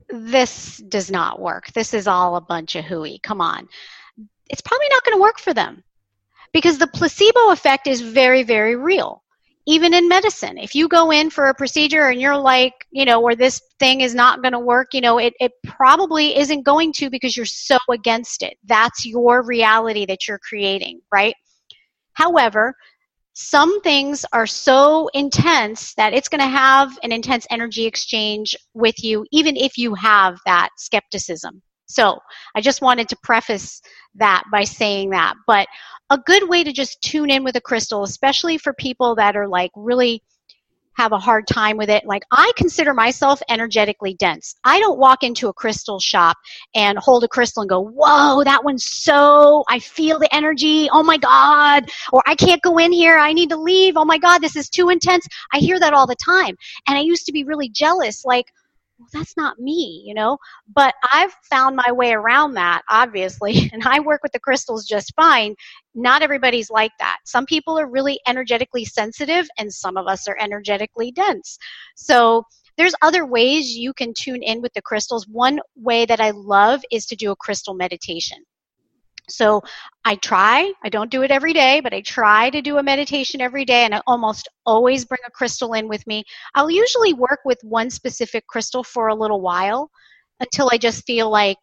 [0.08, 3.68] this does not work, this is all a bunch of hooey, come on,
[4.48, 5.84] it's probably not going to work for them
[6.52, 9.22] because the placebo effect is very, very real.
[9.66, 13.22] Even in medicine, if you go in for a procedure and you're like, you know,
[13.22, 16.90] or this thing is not going to work, you know, it, it probably isn't going
[16.94, 18.56] to because you're so against it.
[18.64, 21.34] That's your reality that you're creating, right?
[22.18, 22.74] However,
[23.34, 29.04] some things are so intense that it's going to have an intense energy exchange with
[29.04, 31.62] you, even if you have that skepticism.
[31.86, 32.18] So
[32.56, 33.80] I just wanted to preface
[34.16, 35.34] that by saying that.
[35.46, 35.68] But
[36.10, 39.46] a good way to just tune in with a crystal, especially for people that are
[39.46, 40.24] like really
[40.98, 42.04] have a hard time with it.
[42.04, 44.56] Like I consider myself energetically dense.
[44.64, 46.36] I don't walk into a crystal shop
[46.74, 50.88] and hold a crystal and go, whoa, that one's so, I feel the energy.
[50.92, 51.88] Oh my God.
[52.12, 53.16] Or I can't go in here.
[53.16, 53.96] I need to leave.
[53.96, 55.26] Oh my God, this is too intense.
[55.52, 56.56] I hear that all the time.
[56.88, 58.24] And I used to be really jealous.
[58.24, 58.46] Like,
[58.98, 60.38] well, that's not me, you know?
[60.74, 65.14] But I've found my way around that, obviously, and I work with the crystals just
[65.14, 65.54] fine.
[65.94, 67.18] Not everybody's like that.
[67.24, 71.58] Some people are really energetically sensitive, and some of us are energetically dense.
[71.96, 72.44] So,
[72.76, 75.26] there's other ways you can tune in with the crystals.
[75.26, 78.38] One way that I love is to do a crystal meditation.
[79.30, 79.62] So
[80.04, 83.40] I try, I don't do it every day, but I try to do a meditation
[83.40, 86.24] every day and I almost always bring a crystal in with me.
[86.54, 89.90] I'll usually work with one specific crystal for a little while
[90.40, 91.58] until I just feel like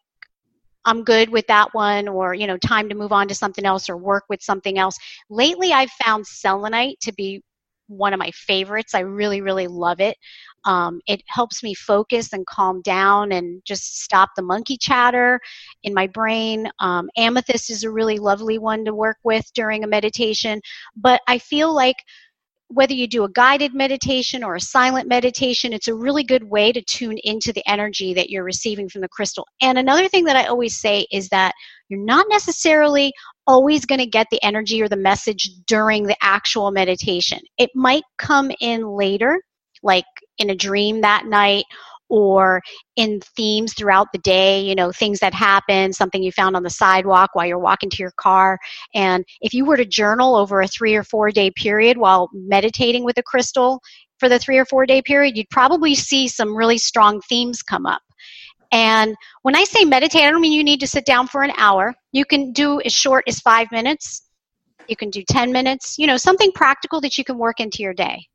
[0.84, 3.88] I'm good with that one, or, you know, time to move on to something else
[3.90, 4.96] or work with something else.
[5.28, 7.42] Lately, I've found selenite to be
[7.88, 8.94] one of my favorites.
[8.94, 10.16] I really, really love it.
[10.64, 15.40] Um, it helps me focus and calm down and just stop the monkey chatter
[15.84, 16.68] in my brain.
[16.80, 20.60] Um, amethyst is a really lovely one to work with during a meditation.
[20.96, 21.96] But I feel like
[22.68, 26.72] whether you do a guided meditation or a silent meditation, it's a really good way
[26.72, 29.46] to tune into the energy that you're receiving from the crystal.
[29.60, 31.52] And another thing that I always say is that
[31.88, 33.12] you're not necessarily
[33.46, 37.38] always going to get the energy or the message during the actual meditation.
[37.58, 39.40] It might come in later,
[39.82, 40.04] like
[40.38, 41.64] in a dream that night
[42.08, 42.62] or
[42.96, 46.70] in themes throughout the day, you know, things that happen, something you found on the
[46.70, 48.58] sidewalk while you're walking to your car.
[48.94, 53.04] And if you were to journal over a three or four day period while meditating
[53.04, 53.80] with a crystal
[54.18, 57.86] for the three or four day period, you'd probably see some really strong themes come
[57.86, 58.02] up.
[58.72, 61.52] And when I say meditate, I don't mean you need to sit down for an
[61.56, 61.94] hour.
[62.12, 64.22] You can do as short as five minutes.
[64.88, 67.94] You can do 10 minutes, you know, something practical that you can work into your
[67.94, 68.26] day.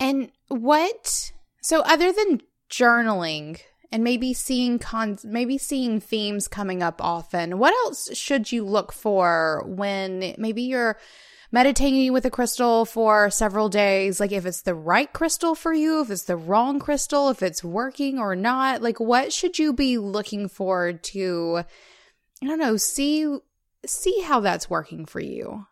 [0.00, 1.32] And what
[1.64, 3.58] so other than journaling
[3.90, 8.92] and maybe seeing cons maybe seeing themes coming up often, what else should you look
[8.92, 10.98] for when maybe you're
[11.50, 14.20] meditating with a crystal for several days?
[14.20, 17.64] Like if it's the right crystal for you if it's the wrong crystal if it's
[17.64, 21.62] working or not like what should you be looking for to
[22.42, 23.38] i don't know see
[23.86, 25.66] see how that's working for you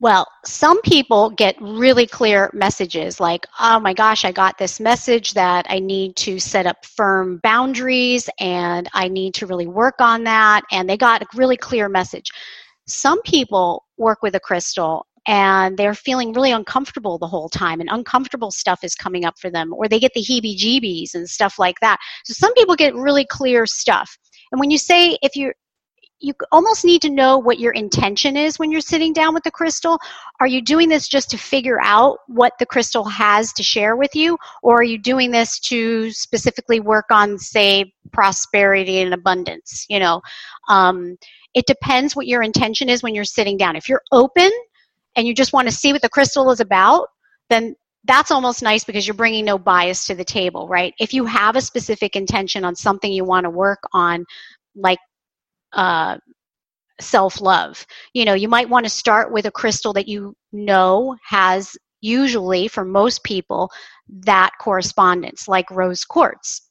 [0.00, 5.34] well, some people get really clear messages like, oh my gosh, I got this message
[5.34, 10.24] that I need to set up firm boundaries and I need to really work on
[10.24, 10.62] that.
[10.72, 12.30] And they got a really clear message.
[12.86, 17.90] Some people work with a crystal and they're feeling really uncomfortable the whole time and
[17.92, 21.58] uncomfortable stuff is coming up for them or they get the heebie jeebies and stuff
[21.58, 21.98] like that.
[22.24, 24.16] So some people get really clear stuff.
[24.50, 25.54] And when you say if you're
[26.20, 29.50] you almost need to know what your intention is when you're sitting down with the
[29.50, 29.98] crystal.
[30.38, 34.14] Are you doing this just to figure out what the crystal has to share with
[34.14, 39.86] you, or are you doing this to specifically work on, say, prosperity and abundance?
[39.88, 40.20] You know,
[40.68, 41.16] um,
[41.54, 43.76] it depends what your intention is when you're sitting down.
[43.76, 44.50] If you're open
[45.16, 47.08] and you just want to see what the crystal is about,
[47.48, 50.94] then that's almost nice because you're bringing no bias to the table, right?
[50.98, 54.24] If you have a specific intention on something you want to work on,
[54.74, 54.98] like
[55.72, 56.18] uh,
[57.00, 57.86] self love.
[58.14, 62.68] You know, you might want to start with a crystal that you know has usually,
[62.68, 63.70] for most people,
[64.08, 66.69] that correspondence, like rose quartz.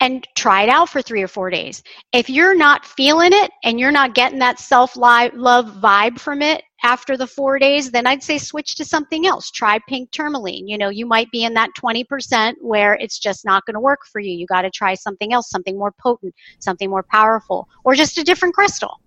[0.00, 1.82] And try it out for three or four days.
[2.12, 6.62] If you're not feeling it and you're not getting that self love vibe from it,
[6.82, 9.50] after the four days, then I'd say switch to something else.
[9.50, 10.66] Try pink tourmaline.
[10.66, 14.00] You know, you might be in that 20% where it's just not going to work
[14.10, 14.32] for you.
[14.32, 18.24] You got to try something else, something more potent, something more powerful, or just a
[18.24, 19.00] different crystal.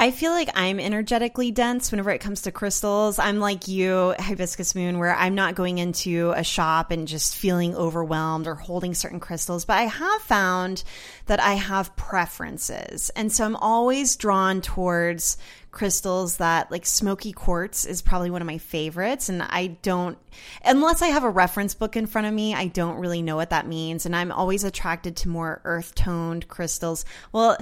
[0.00, 3.18] I feel like I'm energetically dense whenever it comes to crystals.
[3.18, 7.74] I'm like you, Hibiscus Moon, where I'm not going into a shop and just feeling
[7.74, 10.84] overwhelmed or holding certain crystals, but I have found
[11.26, 13.10] that I have preferences.
[13.16, 15.36] And so I'm always drawn towards
[15.70, 20.16] crystals that like smoky quartz is probably one of my favorites and I don't
[20.64, 23.50] unless I have a reference book in front of me I don't really know what
[23.50, 27.58] that means and I'm always attracted to more earth toned crystals well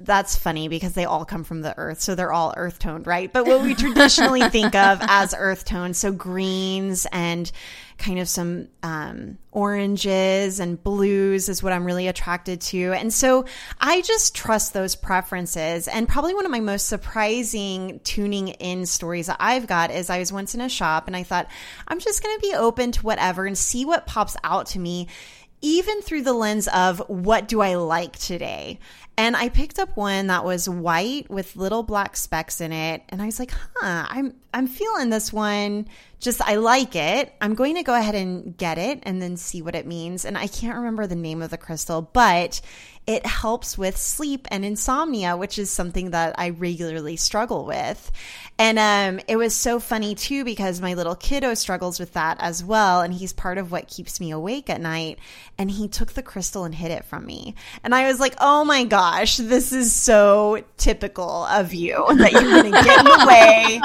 [0.00, 3.32] that's funny because they all come from the earth, so they're all earth toned, right?
[3.32, 7.50] But what we traditionally think of as earth toned, so greens and
[7.98, 12.92] kind of some um, oranges and blues is what I'm really attracted to.
[12.92, 13.44] And so
[13.80, 15.88] I just trust those preferences.
[15.88, 20.20] And probably one of my most surprising tuning in stories that I've got is I
[20.20, 21.48] was once in a shop and I thought,
[21.88, 25.08] I'm just going to be open to whatever and see what pops out to me
[25.60, 28.78] even through the lens of what do I like today?
[29.18, 33.02] And I picked up one that was white with little black specks in it.
[33.08, 35.88] And I was like, huh, I'm, I'm feeling this one.
[36.20, 37.34] Just, I like it.
[37.40, 40.24] I'm going to go ahead and get it and then see what it means.
[40.24, 42.60] And I can't remember the name of the crystal, but
[43.08, 48.12] it helps with sleep and insomnia, which is something that I regularly struggle with.
[48.58, 52.62] And um, it was so funny too because my little kiddo struggles with that as
[52.62, 53.00] well.
[53.00, 55.20] And he's part of what keeps me awake at night.
[55.56, 57.54] And he took the crystal and hid it from me.
[57.82, 62.42] And I was like, oh my gosh, this is so typical of you that you're
[62.42, 63.80] going to get in the way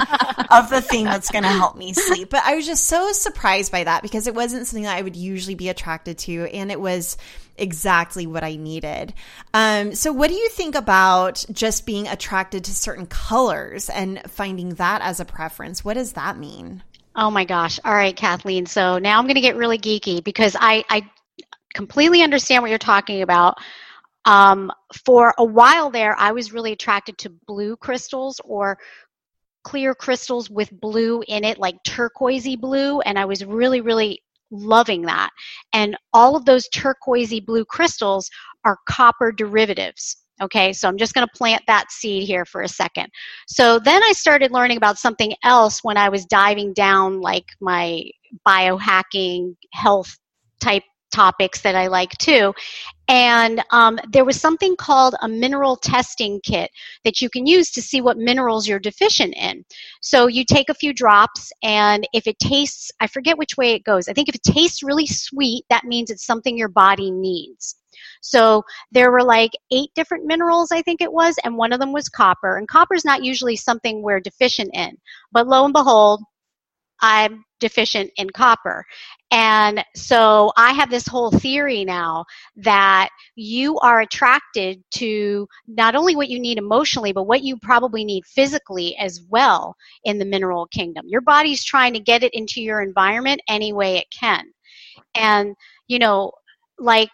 [0.51, 2.29] of the thing that's going to help me sleep.
[2.29, 5.15] But I was just so surprised by that because it wasn't something that I would
[5.15, 6.49] usually be attracted to.
[6.53, 7.17] And it was
[7.57, 9.13] exactly what I needed.
[9.53, 14.69] Um, so, what do you think about just being attracted to certain colors and finding
[14.75, 15.85] that as a preference?
[15.85, 16.83] What does that mean?
[17.15, 17.79] Oh my gosh.
[17.85, 18.65] All right, Kathleen.
[18.65, 21.07] So now I'm going to get really geeky because I, I
[21.73, 23.59] completely understand what you're talking about.
[24.25, 24.71] Um,
[25.05, 28.77] for a while there, I was really attracted to blue crystals or
[29.63, 34.21] clear crystals with blue in it, like turquoisey blue, and I was really, really
[34.51, 35.29] loving that.
[35.73, 38.29] And all of those turquoisey blue crystals
[38.65, 40.17] are copper derivatives.
[40.41, 43.07] Okay, so I'm just going to plant that seed here for a second.
[43.47, 48.03] So then I started learning about something else when I was diving down like my
[48.45, 50.17] biohacking health
[50.59, 50.83] type
[51.13, 52.53] topics that I like too.
[53.07, 56.71] And um, there was something called a mineral testing kit
[57.03, 59.63] that you can use to see what minerals you're deficient in.
[60.01, 63.83] So you take a few drops, and if it tastes, I forget which way it
[63.83, 64.07] goes.
[64.07, 67.75] I think if it tastes really sweet, that means it's something your body needs.
[68.21, 71.91] So there were like eight different minerals, I think it was, and one of them
[71.91, 72.57] was copper.
[72.57, 74.97] And copper is not usually something we're deficient in.
[75.31, 76.21] But lo and behold,
[77.01, 78.83] I'm deficient in copper.
[79.31, 82.25] And so I have this whole theory now
[82.57, 88.03] that you are attracted to not only what you need emotionally, but what you probably
[88.03, 91.05] need physically as well in the mineral kingdom.
[91.07, 94.43] Your body's trying to get it into your environment any way it can.
[95.15, 95.55] And,
[95.87, 96.33] you know,
[96.77, 97.11] like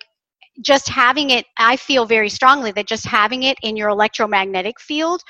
[0.62, 5.22] just having it, I feel very strongly that just having it in your electromagnetic field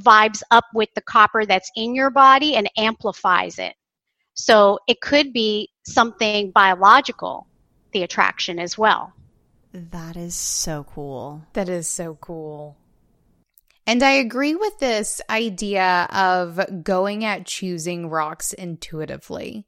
[0.00, 3.74] vibes up with the copper that's in your body and amplifies it.
[4.34, 7.46] So it could be something biological,
[7.92, 9.12] the attraction as well.
[9.72, 11.42] That is so cool.
[11.54, 12.76] That is so cool.
[13.86, 19.66] And I agree with this idea of going at choosing rocks intuitively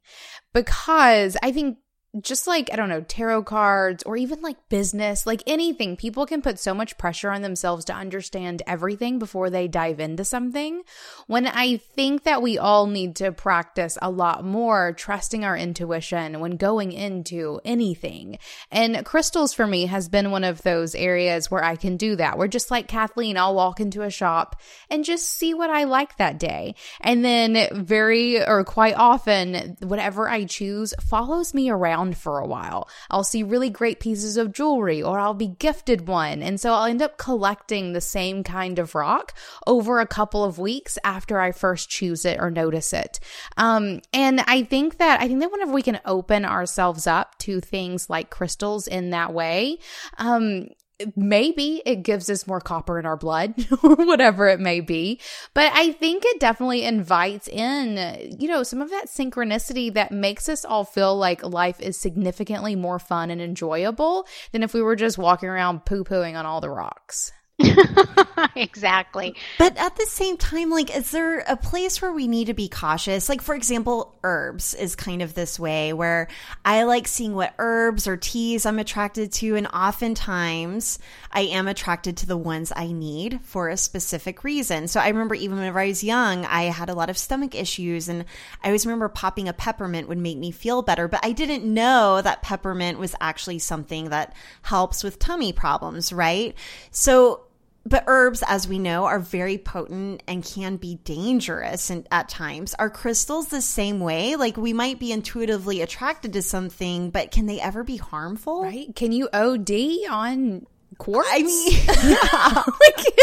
[0.53, 1.77] because I think
[2.21, 6.41] just like, I don't know, tarot cards or even like business, like anything, people can
[6.41, 10.83] put so much pressure on themselves to understand everything before they dive into something.
[11.27, 16.39] When I think that we all need to practice a lot more trusting our intuition
[16.39, 18.37] when going into anything.
[18.71, 22.37] And crystals for me has been one of those areas where I can do that.
[22.37, 26.17] Where just like Kathleen, I'll walk into a shop and just see what I like
[26.17, 26.75] that day.
[27.01, 32.47] And then very or quite often, whatever I choose follows me around around for a
[32.47, 32.87] while.
[33.09, 36.41] I'll see really great pieces of jewelry or I'll be gifted one.
[36.41, 39.33] And so I'll end up collecting the same kind of rock
[39.67, 43.19] over a couple of weeks after I first choose it or notice it.
[43.57, 47.59] Um, and I think that, I think that whenever we can open ourselves up to
[47.59, 49.79] things like crystals in that way,
[50.17, 50.67] um,
[51.15, 55.19] maybe it gives us more copper in our blood or whatever it may be.
[55.53, 60.49] But i think it definitely invites in you know some of that synchronicity that makes
[60.49, 64.95] us all feel like life is significantly more fun and enjoyable than if we were
[64.95, 67.31] just walking around poo-pooing on all the rocks
[68.55, 69.33] exactly.
[69.57, 72.67] But at the same time, like, is there a place where we need to be
[72.67, 73.29] cautious?
[73.29, 76.27] Like, for example, herbs is kind of this way where
[76.65, 79.55] I like seeing what herbs or teas I'm attracted to.
[79.55, 80.99] And oftentimes
[81.31, 84.89] I am attracted to the ones I need for a specific reason.
[84.89, 88.09] So I remember even when I was young, I had a lot of stomach issues.
[88.09, 88.25] And
[88.63, 91.07] I always remember popping a peppermint would make me feel better.
[91.07, 94.33] But I didn't know that peppermint was actually something that
[94.63, 96.53] helps with tummy problems, right?
[96.91, 97.43] So,
[97.85, 102.73] but herbs, as we know, are very potent and can be dangerous and at times.
[102.79, 104.35] Are crystals the same way?
[104.35, 108.63] Like we might be intuitively attracted to something, but can they ever be harmful?
[108.63, 108.95] Right?
[108.95, 109.69] Can you OD
[110.09, 110.65] on
[110.97, 111.29] quartz?
[111.31, 111.85] I mean,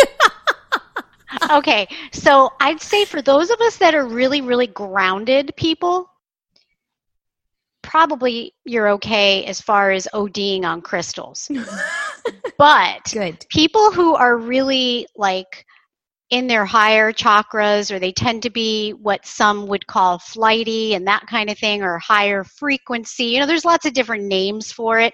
[1.42, 6.08] like, okay, so I'd say for those of us that are really, really grounded people,
[7.82, 11.50] probably you're okay as far as ODing on crystals.
[12.58, 13.44] but Good.
[13.50, 15.64] people who are really like
[16.30, 21.06] in their higher chakras or they tend to be what some would call flighty and
[21.06, 24.98] that kind of thing or higher frequency you know there's lots of different names for
[24.98, 25.12] it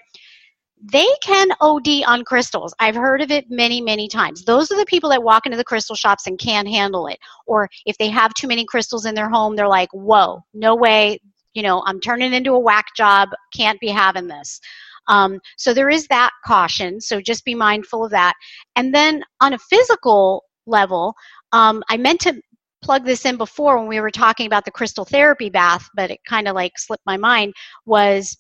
[0.80, 2.74] they can OD on crystals.
[2.78, 4.44] I've heard of it many, many times.
[4.44, 7.18] Those are the people that walk into the crystal shops and can't handle it.
[7.46, 11.18] Or if they have too many crystals in their home, they're like, whoa, no way,
[11.54, 14.60] you know, I'm turning into a whack job, can't be having this.
[15.08, 17.00] Um, so there is that caution.
[17.00, 18.34] So just be mindful of that.
[18.76, 21.14] And then on a physical level,
[21.52, 22.40] um, I meant to
[22.82, 26.20] plug this in before when we were talking about the crystal therapy bath, but it
[26.28, 27.54] kind of like slipped my mind
[27.86, 28.36] was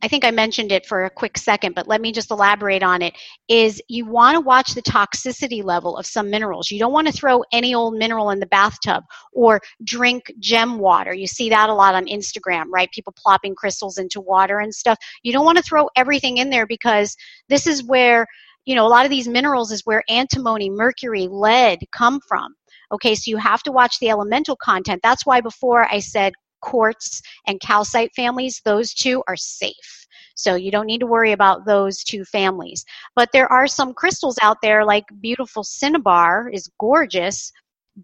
[0.00, 3.02] I think I mentioned it for a quick second, but let me just elaborate on
[3.02, 3.14] it.
[3.48, 6.70] Is you want to watch the toxicity level of some minerals.
[6.70, 11.12] You don't want to throw any old mineral in the bathtub or drink gem water.
[11.12, 12.90] You see that a lot on Instagram, right?
[12.92, 14.98] People plopping crystals into water and stuff.
[15.22, 17.16] You don't want to throw everything in there because
[17.48, 18.26] this is where,
[18.66, 22.54] you know, a lot of these minerals is where antimony, mercury, lead come from.
[22.92, 25.00] Okay, so you have to watch the elemental content.
[25.02, 30.06] That's why before I said quartz and calcite families, those two are safe.
[30.34, 32.84] So you don't need to worry about those two families.
[33.16, 37.52] But there are some crystals out there, like beautiful cinnabar is gorgeous,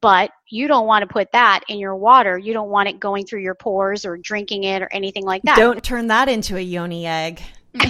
[0.00, 2.36] but you don't want to put that in your water.
[2.36, 5.56] You don't want it going through your pores or drinking it or anything like that.
[5.56, 7.40] Don't turn that into a yoni egg.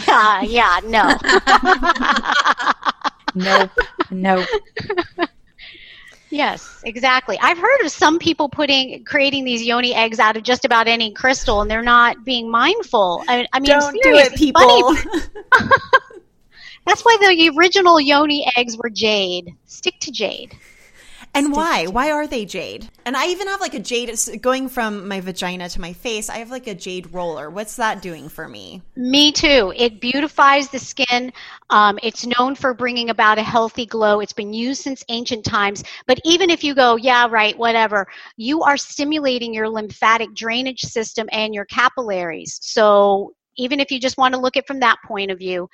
[0.08, 1.16] uh, yeah, no.
[3.34, 3.70] nope.
[4.10, 4.48] Nope.
[6.35, 7.39] Yes, exactly.
[7.41, 11.12] I've heard of some people putting creating these yoni eggs out of just about any
[11.12, 13.22] crystal, and they're not being mindful.
[13.28, 14.97] I, I mean, don't do it, people.
[16.87, 19.55] That's why the original yoni eggs were jade.
[19.66, 20.59] Stick to jade.
[21.35, 21.87] And why?
[21.87, 22.89] Why are they jade?
[23.05, 24.11] And I even have like a jade
[24.41, 26.28] going from my vagina to my face.
[26.28, 27.51] I have like a jade roller.
[27.51, 28.82] What's that doing for me?
[28.97, 29.72] Me too.
[29.76, 31.32] It beautifies the skin.
[31.70, 34.20] Um, it's known for bringing about a healthy glow.
[34.20, 35.82] It's been used since ancient times.
[36.07, 38.07] But even if you go, yeah, right, whatever,
[38.37, 42.59] you are stimulating your lymphatic drainage system and your capillaries.
[42.62, 45.68] So even if you just want to look at from that point of view,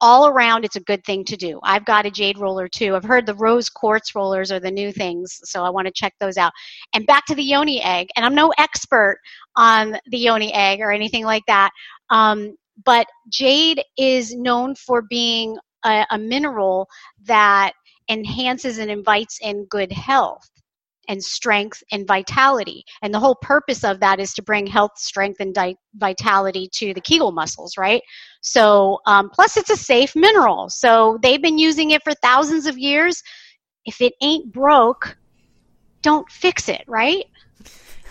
[0.00, 1.58] all around it's a good thing to do.
[1.62, 2.94] I've got a jade roller too.
[2.94, 6.14] I've heard the rose quartz rollers are the new things so i want to check
[6.20, 6.52] those out.
[6.94, 9.18] And back to the yoni egg and i'm no expert
[9.56, 11.70] on the yoni egg or anything like that
[12.10, 16.88] um, but jade is known for being a, a mineral
[17.24, 17.72] that
[18.08, 20.48] enhances and invites in good health
[21.08, 22.84] and strength and vitality.
[23.02, 26.94] And the whole purpose of that is to bring health, strength, and di- vitality to
[26.94, 28.02] the Kegel muscles, right?
[28.40, 30.68] So, um, plus it's a safe mineral.
[30.70, 33.22] So they've been using it for thousands of years.
[33.84, 35.16] If it ain't broke,
[36.02, 37.24] don't fix it, right?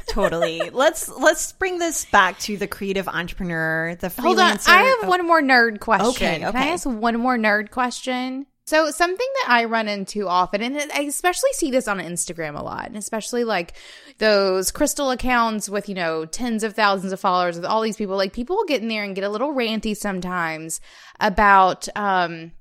[0.08, 0.70] totally.
[0.74, 4.22] let's let's bring this back to the creative entrepreneur, the freelancer.
[4.22, 5.08] Hold on, I have oh.
[5.08, 6.08] one more nerd question.
[6.08, 6.52] Okay, okay.
[6.52, 8.46] Can I ask one more nerd question?
[8.72, 12.63] So something that I run into often, and I especially see this on Instagram a
[12.63, 13.74] lot, and especially like
[14.17, 18.15] those crystal accounts with, you know, tens of thousands of followers with all these people,
[18.15, 20.80] like people will get in there and get a little ranty sometimes
[21.19, 22.53] about, um,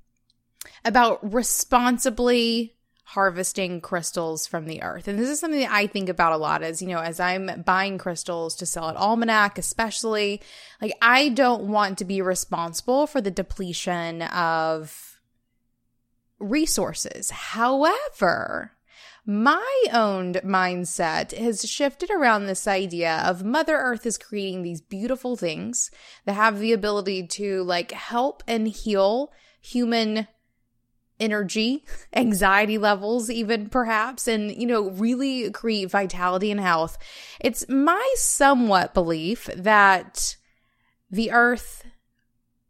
[0.84, 5.06] about responsibly harvesting crystals from the earth.
[5.06, 7.62] And this is something that I think about a lot as, you know, as I'm
[7.64, 10.42] buying crystals to sell at Almanac, especially,
[10.82, 15.09] like I don't want to be responsible for the depletion of
[16.40, 17.30] resources.
[17.30, 18.72] However,
[19.26, 25.36] my own mindset has shifted around this idea of Mother Earth is creating these beautiful
[25.36, 25.90] things
[26.24, 29.30] that have the ability to like help and heal
[29.60, 30.26] human
[31.20, 31.84] energy,
[32.14, 36.96] anxiety levels, even perhaps, and, you know, really create vitality and health.
[37.40, 40.36] It's my somewhat belief that
[41.10, 41.84] the earth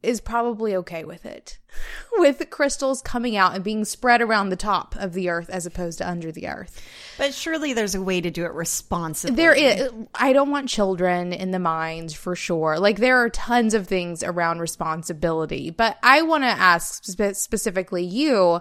[0.02, 1.58] is probably okay with it.
[2.18, 5.98] with crystals coming out and being spread around the top of the earth as opposed
[5.98, 6.80] to under the earth.
[7.18, 9.36] But surely there's a way to do it responsibly.
[9.36, 9.90] There is.
[10.14, 12.78] I don't want children in the mines for sure.
[12.78, 18.04] Like there are tons of things around responsibility, but I want to ask spe- specifically
[18.04, 18.60] you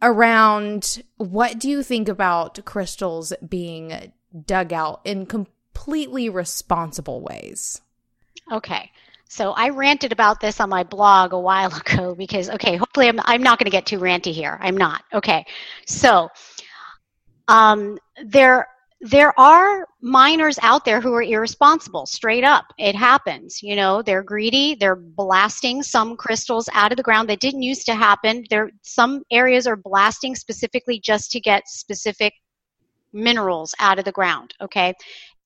[0.00, 4.12] around what do you think about crystals being
[4.46, 7.80] dug out in completely responsible ways?
[8.50, 8.90] Okay.
[9.28, 13.20] So I ranted about this on my blog a while ago because, okay, hopefully I'm,
[13.24, 14.58] I'm not going to get too ranty here.
[14.60, 15.04] I'm not.
[15.12, 15.44] Okay.
[15.86, 16.28] So
[17.46, 18.66] um, there,
[19.00, 22.64] there are miners out there who are irresponsible, straight up.
[22.78, 23.62] It happens.
[23.62, 24.74] You know, they're greedy.
[24.74, 28.44] They're blasting some crystals out of the ground that didn't used to happen.
[28.50, 32.34] There, some areas are blasting specifically just to get specific
[33.18, 34.54] minerals out of the ground.
[34.60, 34.94] Okay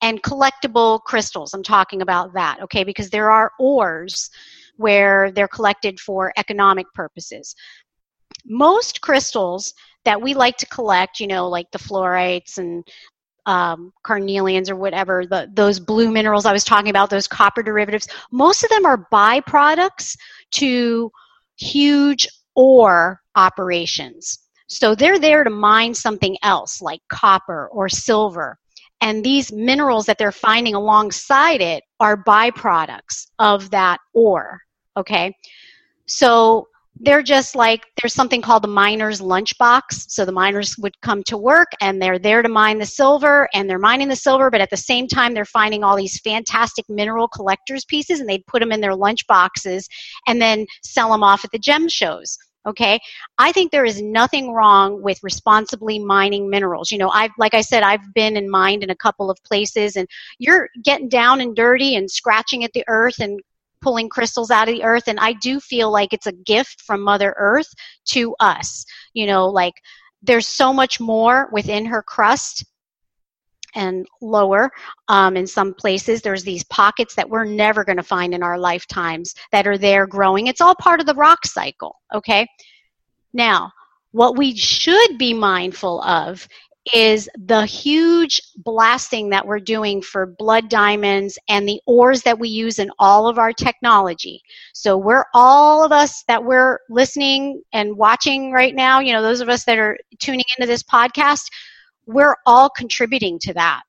[0.03, 1.53] and collectible crystals.
[1.53, 4.29] I'm talking about that, okay, because there are ores
[4.75, 7.55] where they're collected for economic purposes.
[8.45, 12.85] Most crystals that we like to collect, you know, like the fluorites and
[13.45, 18.07] um, carnelians or whatever, the, those blue minerals I was talking about, those copper derivatives,
[18.29, 20.17] most of them are byproducts
[20.51, 21.11] to
[21.55, 24.39] huge ore operations.
[24.77, 28.57] So they're there to mine something else like copper or silver
[29.03, 34.61] and these minerals that they're finding alongside it are byproducts of that ore.
[34.95, 35.35] Okay.
[36.07, 36.67] So
[37.01, 40.05] they're just like there's something called the miner's lunchbox.
[40.07, 43.69] So the miners would come to work and they're there to mine the silver and
[43.69, 47.27] they're mining the silver, but at the same time they're finding all these fantastic mineral
[47.27, 49.85] collectors pieces and they'd put them in their lunch boxes
[50.27, 52.99] and then sell them off at the gem shows okay?
[53.37, 56.91] I think there is nothing wrong with responsibly mining minerals.
[56.91, 59.95] You know i've like i said i've been and mined in a couple of places
[59.95, 60.07] and
[60.39, 63.39] you're getting down and dirty and scratching at the earth and
[63.81, 67.01] pulling crystals out of the earth and i do feel like it's a gift from
[67.01, 67.73] mother earth
[68.05, 68.85] to us.
[69.13, 69.73] You know like
[70.21, 72.65] there's so much more within her crust
[73.75, 74.71] and lower.
[75.07, 78.57] Um, in some places, there's these pockets that we're never going to find in our
[78.57, 80.47] lifetimes that are there growing.
[80.47, 82.47] It's all part of the rock cycle, okay?
[83.33, 83.71] Now,
[84.11, 86.47] what we should be mindful of
[86.93, 92.49] is the huge blasting that we're doing for blood diamonds and the ores that we
[92.49, 94.41] use in all of our technology.
[94.73, 99.39] So we're all of us that we're listening and watching right now, you know, those
[99.39, 101.43] of us that are tuning into this podcast,
[102.05, 103.83] we're all contributing to that.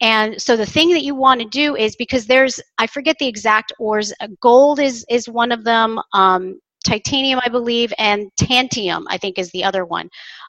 [0.00, 3.26] And so the thing that you want to do is because there's I forget the
[3.26, 4.12] exact ores.
[4.20, 5.98] Uh, gold is is one of them.
[6.12, 10.08] Um, titanium, I believe, and tantium, I think, is the other one.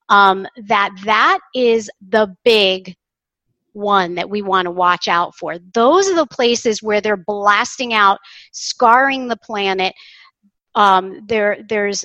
[0.10, 2.96] Um, that that is the big
[3.78, 5.58] one that we want to watch out for.
[5.74, 8.20] Those are the places where they're blasting out,
[8.52, 9.94] scarring the planet.
[10.76, 12.04] Um, there, there's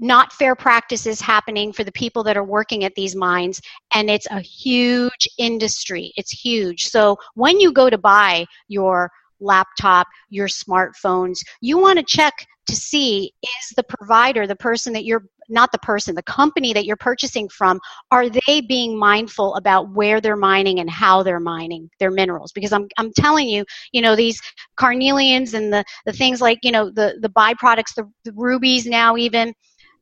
[0.00, 3.60] not fair practices happening for the people that are working at these mines
[3.94, 6.12] and it's a huge industry.
[6.16, 6.86] It's huge.
[6.86, 12.74] So when you go to buy your laptop your smartphones you want to check to
[12.74, 16.96] see is the provider the person that you're not the person the company that you're
[16.96, 17.78] purchasing from
[18.10, 22.52] are they being mindful about where they're mining and how they're mining their minerals?
[22.52, 24.40] Because i'm, I'm telling you you know these
[24.76, 29.16] carnelians and the, the things like you know the, the byproducts the, the rubies now
[29.16, 29.52] even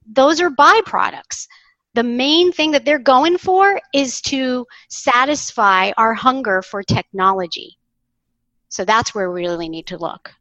[0.07, 1.47] those are byproducts.
[1.95, 7.77] The main thing that they're going for is to satisfy our hunger for technology.
[8.69, 10.33] So that's where we really need to look.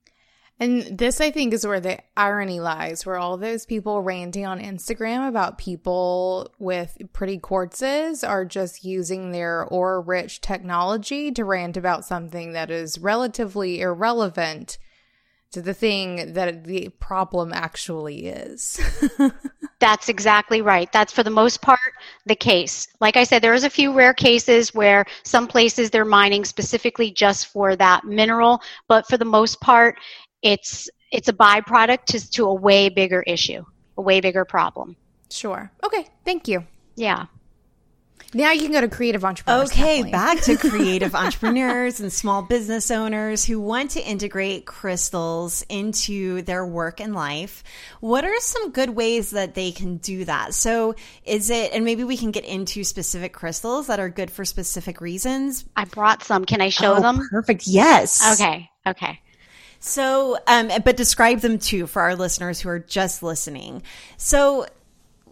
[0.61, 4.59] And this, I think, is where the irony lies, where all those people ranting on
[4.61, 11.77] Instagram about people with pretty quartzes are just using their ore rich technology to rant
[11.77, 14.77] about something that is relatively irrelevant
[15.51, 18.79] to the thing that the problem actually is.
[19.79, 20.91] That's exactly right.
[20.91, 21.79] That's for the most part
[22.25, 22.87] the case.
[22.99, 27.11] Like I said, there is a few rare cases where some places they're mining specifically
[27.11, 29.97] just for that mineral, but for the most part,
[30.41, 33.63] it's it's a byproduct to, to a way bigger issue,
[33.97, 34.95] a way bigger problem.
[35.29, 35.71] Sure.
[35.83, 36.07] Okay.
[36.25, 36.65] Thank you.
[36.95, 37.25] Yeah.
[38.33, 39.71] Now you can go to creative entrepreneurs.
[39.71, 46.41] Okay, back to creative entrepreneurs and small business owners who want to integrate crystals into
[46.43, 47.63] their work and life.
[47.99, 50.53] What are some good ways that they can do that?
[50.53, 54.45] So, is it, and maybe we can get into specific crystals that are good for
[54.45, 55.65] specific reasons?
[55.75, 56.45] I brought some.
[56.45, 57.27] Can I show oh, them?
[57.29, 57.67] Perfect.
[57.67, 58.39] Yes.
[58.39, 58.69] Okay.
[58.87, 59.19] Okay.
[59.81, 63.81] So, um, but describe them too for our listeners who are just listening.
[64.15, 64.67] So,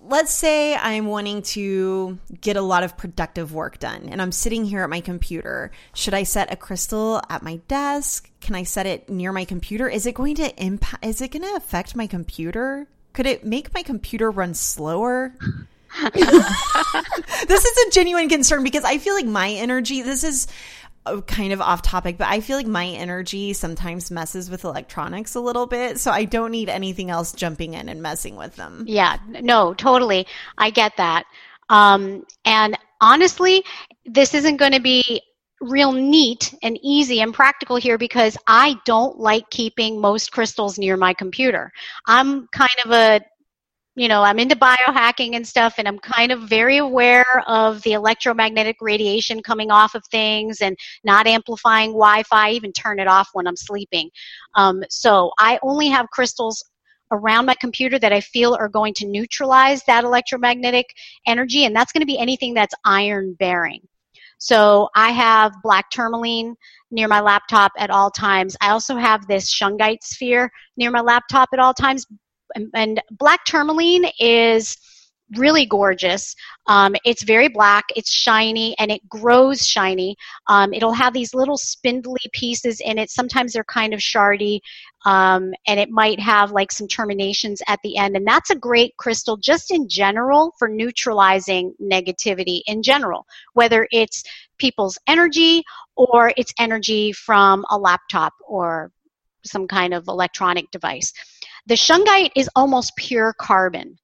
[0.10, 4.66] let's say I'm wanting to get a lot of productive work done and I'm sitting
[4.66, 5.72] here at my computer.
[5.94, 8.30] Should I set a crystal at my desk?
[8.42, 9.88] Can I set it near my computer?
[9.88, 12.88] Is it going to impact is it going to affect my computer?
[13.14, 15.34] Could it make my computer run slower?
[16.14, 20.48] this is a genuine concern because I feel like my energy, this is
[21.28, 25.40] kind of off topic, but I feel like my energy sometimes messes with electronics a
[25.40, 26.00] little bit.
[26.00, 28.86] So I don't need anything else jumping in and messing with them.
[28.88, 30.28] Yeah, no, totally.
[30.58, 31.26] I get that.
[31.70, 33.64] Um, and honestly,
[34.06, 35.22] this isn't going to be
[35.62, 40.96] real neat and easy and practical here because I don't like keeping most crystals near
[40.98, 41.72] my computer.
[42.08, 43.22] I'm kind of a
[44.00, 47.92] you know, I'm into biohacking and stuff, and I'm kind of very aware of the
[47.92, 53.28] electromagnetic radiation coming off of things and not amplifying Wi Fi, even turn it off
[53.34, 54.10] when I'm sleeping.
[54.56, 56.64] Um, so I only have crystals
[57.12, 60.86] around my computer that I feel are going to neutralize that electromagnetic
[61.28, 63.82] energy, and that's going to be anything that's iron bearing.
[64.38, 66.56] So I have black tourmaline
[66.90, 68.56] near my laptop at all times.
[68.62, 72.06] I also have this shungite sphere near my laptop at all times,
[72.56, 74.78] and, black tourmaline is
[75.38, 76.36] really gorgeous.
[76.68, 80.16] Um, it's very black, it's shiny, and it grows shiny.
[80.48, 83.10] Um, it'll have these little spindly pieces in it.
[83.10, 84.60] Sometimes they're kind of shardy,
[85.06, 88.16] um, and it might have like some terminations at the end.
[88.16, 94.24] And that's a great crystal just in general for neutralizing negativity in general, whether it's
[94.58, 95.64] people's energy
[95.96, 98.92] or it's energy from a laptop or
[99.46, 101.14] some kind of electronic device.
[101.68, 103.98] The shungite is almost pure carbon.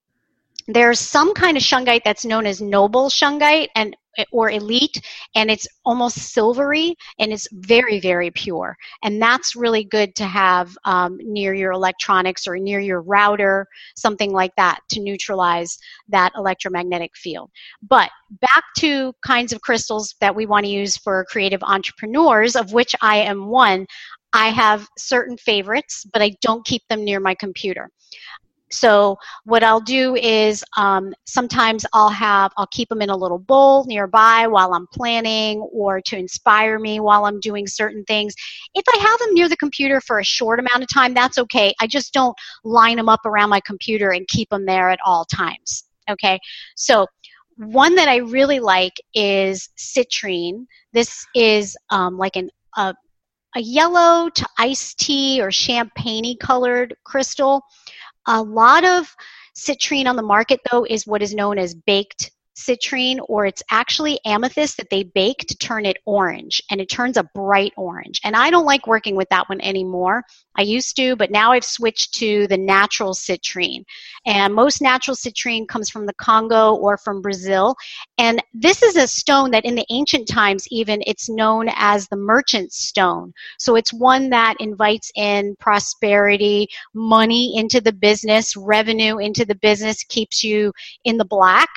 [0.67, 3.95] There's some kind of shungite that's known as noble shungite and
[4.31, 5.01] or elite
[5.35, 10.75] and it's almost silvery and it's very very pure and that's really good to have
[10.85, 15.77] um, near your electronics or near your router something like that to neutralize
[16.07, 17.49] that electromagnetic field
[17.87, 18.09] but
[18.41, 22.95] back to kinds of crystals that we want to use for creative entrepreneurs of which
[23.01, 23.85] i am one
[24.35, 27.89] I have certain favorites, but I don't keep them near my computer.
[28.69, 33.39] So what I'll do is um, sometimes I'll have I'll keep them in a little
[33.39, 38.33] bowl nearby while I'm planning or to inspire me while I'm doing certain things.
[38.73, 41.73] If I have them near the computer for a short amount of time, that's okay.
[41.79, 45.23] I just don't line them up around my computer and keep them there at all
[45.23, 45.85] times.
[46.09, 46.37] Okay,
[46.75, 47.07] so
[47.55, 50.65] one that I really like is citrine.
[50.91, 52.93] This is um, like an a,
[53.55, 57.63] a yellow to iced tea or champagne colored crystal.
[58.27, 59.15] A lot of
[59.55, 64.19] citrine on the market, though, is what is known as baked citrine or it's actually
[64.25, 68.21] amethyst that they bake to turn it orange and it turns a bright orange.
[68.23, 70.23] And i don't like working with that one anymore.
[70.57, 73.83] I used to but now i've switched to the natural citrine.
[74.25, 77.75] And most natural citrine comes from the congo or from brazil.
[78.17, 82.17] And this is a stone that in the ancient times even it's known as the
[82.17, 83.33] merchant stone.
[83.59, 90.03] So it's one that invites in prosperity money into the business revenue into the business
[90.03, 90.71] keeps you
[91.03, 91.69] in the black.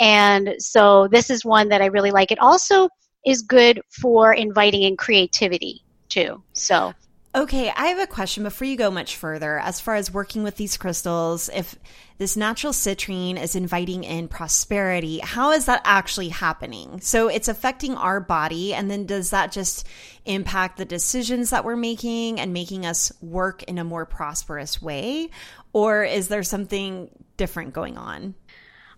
[0.00, 2.30] And and so this is one that I really like.
[2.30, 2.88] It also
[3.26, 6.42] is good for inviting in creativity too.
[6.52, 6.94] So
[7.34, 9.58] Okay, I have a question before you go much further.
[9.58, 11.74] As far as working with these crystals, if
[12.18, 17.00] this natural citrine is inviting in prosperity, how is that actually happening?
[17.00, 19.86] So it's affecting our body, and then does that just
[20.26, 25.30] impact the decisions that we're making and making us work in a more prosperous way?
[25.72, 27.08] Or is there something
[27.38, 28.34] different going on?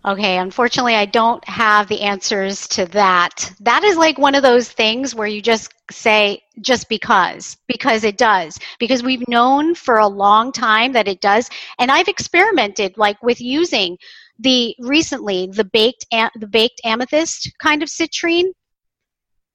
[0.05, 3.51] Okay, unfortunately, I don't have the answers to that.
[3.61, 8.15] That is like one of those things where you just say, just because, because it
[8.15, 8.59] does.
[8.77, 11.49] Because we've known for a long time that it does.
[11.79, 13.97] And I've experimented like with using
[14.37, 18.51] the recently the baked the baked amethyst kind of citrine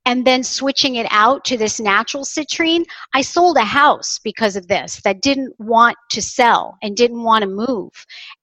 [0.07, 2.85] and then switching it out to this natural citrine,
[3.15, 7.43] I sold a house because of this that didn't want to sell and didn't want
[7.43, 7.93] to move.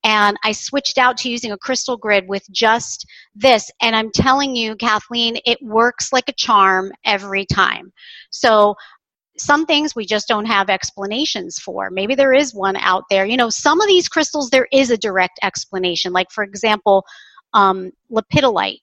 [0.04, 3.06] And I switched out to using a crystal grid with just
[3.36, 3.72] this.
[3.82, 7.92] And I'm telling you, Kathleen, it works like a charm every time.
[8.30, 8.76] So
[9.38, 11.90] some things we just don't have explanations for.
[11.90, 13.26] Maybe there is one out there.
[13.26, 16.14] You know, some of these crystals, there is a direct explanation.
[16.14, 17.04] Like, for example,
[17.54, 18.80] um, lepidolite.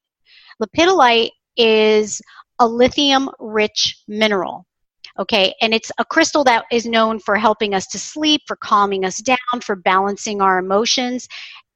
[0.63, 2.21] Lepidolite is
[2.59, 4.67] a lithium rich mineral.
[5.17, 9.05] Okay, and it's a crystal that is known for helping us to sleep, for calming
[9.05, 11.29] us down, for balancing our emotions.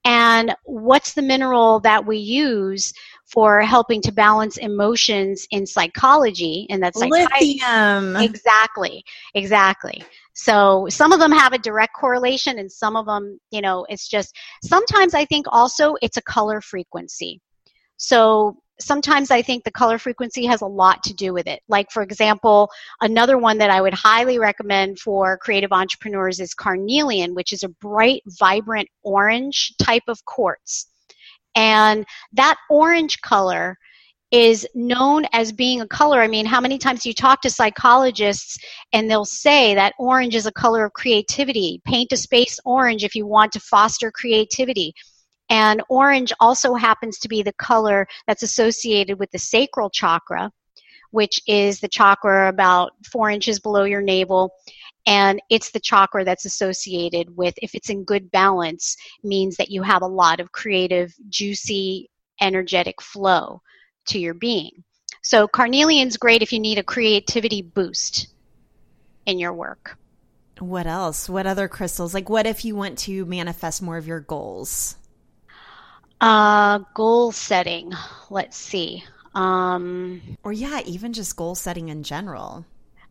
[0.04, 2.92] And what's the mineral that we use
[3.26, 6.66] for helping to balance emotions in psychology?
[6.70, 8.16] And that's lithium.
[8.16, 9.04] Exactly,
[9.34, 10.02] exactly.
[10.34, 14.08] So some of them have a direct correlation, and some of them, you know, it's
[14.08, 17.40] just sometimes I think also it's a color frequency.
[17.99, 21.61] So sometimes I think the color frequency has a lot to do with it.
[21.68, 22.70] Like, for example,
[23.01, 27.68] another one that I would highly recommend for creative entrepreneurs is carnelian, which is a
[27.68, 30.86] bright, vibrant orange type of quartz.
[31.55, 33.76] And that orange color
[34.30, 36.20] is known as being a color.
[36.20, 38.59] I mean, how many times do you talk to psychologists
[38.92, 41.80] and they'll say that orange is a color of creativity?
[41.84, 44.92] Paint a space orange if you want to foster creativity.
[45.51, 50.53] And orange also happens to be the color that's associated with the sacral chakra,
[51.11, 54.53] which is the chakra about four inches below your navel.
[55.07, 59.82] And it's the chakra that's associated with, if it's in good balance, means that you
[59.82, 63.62] have a lot of creative, juicy, energetic flow
[64.09, 64.84] to your being.
[65.22, 68.28] So carnelian's great if you need a creativity boost
[69.24, 69.96] in your work.
[70.59, 71.28] What else?
[71.28, 72.12] What other crystals?
[72.12, 74.96] Like, what if you want to manifest more of your goals?
[76.20, 77.92] Uh, goal setting.
[78.30, 79.04] Let's see.
[79.34, 82.64] Um, or yeah, even just goal setting in general.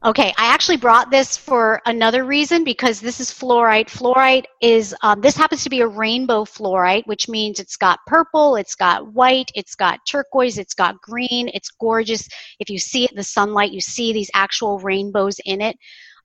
[0.05, 3.89] Okay, I actually brought this for another reason because this is fluorite.
[3.89, 8.57] Fluorite is, um, this happens to be a rainbow fluorite, which means it's got purple,
[8.57, 11.49] it's got white, it's got turquoise, it's got green.
[11.53, 12.27] It's gorgeous.
[12.59, 15.75] If you see it in the sunlight, you see these actual rainbows in it.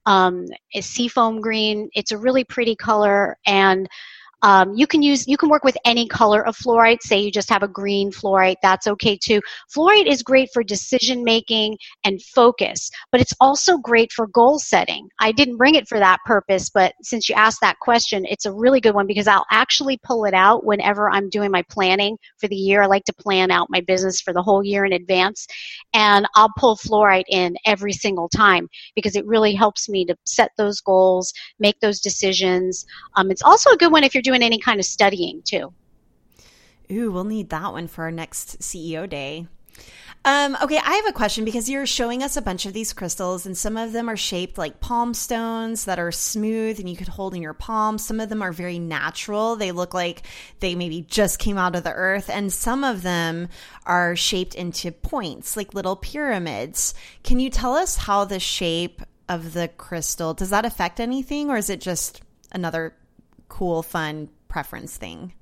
[0.05, 1.89] Um, it's seafoam green.
[1.95, 3.89] It's a really pretty color and
[4.43, 7.03] um, you can use you can work with any color of fluorite.
[7.03, 9.41] Say you just have a green fluorite, that's okay too.
[9.75, 15.09] Fluorite is great for decision making and focus, but it's also great for goal setting.
[15.21, 18.53] I didn't bring it for that purpose, but since you asked that question, it's a
[18.53, 22.49] really good one because I'll actually pull it out whenever I'm doing my planning for
[22.49, 22.83] the year.
[22.83, 25.47] I like to plan out my business for the whole year in advance,
[25.95, 30.51] and I'll pull fluorite in every single time because it really helps me to set
[30.57, 32.85] those goals, make those decisions.
[33.17, 35.73] Um, it's also a good one if you're doing doing any kind of studying too.
[36.91, 39.47] Ooh, we'll need that one for our next CEO day.
[40.25, 43.45] Um, okay, I have a question because you're showing us a bunch of these crystals,
[43.45, 47.09] and some of them are shaped like palm stones that are smooth and you could
[47.09, 47.99] hold in your palm.
[47.99, 49.57] Some of them are very natural.
[49.57, 50.23] They look like
[50.61, 53.49] they maybe just came out of the earth, and some of them
[53.85, 56.95] are shaped into points, like little pyramids.
[57.25, 61.57] Can you tell us how the shape of the crystal does that affect anything, or
[61.57, 62.23] is it just
[62.53, 62.95] another
[63.53, 65.33] cool, fun preference thing?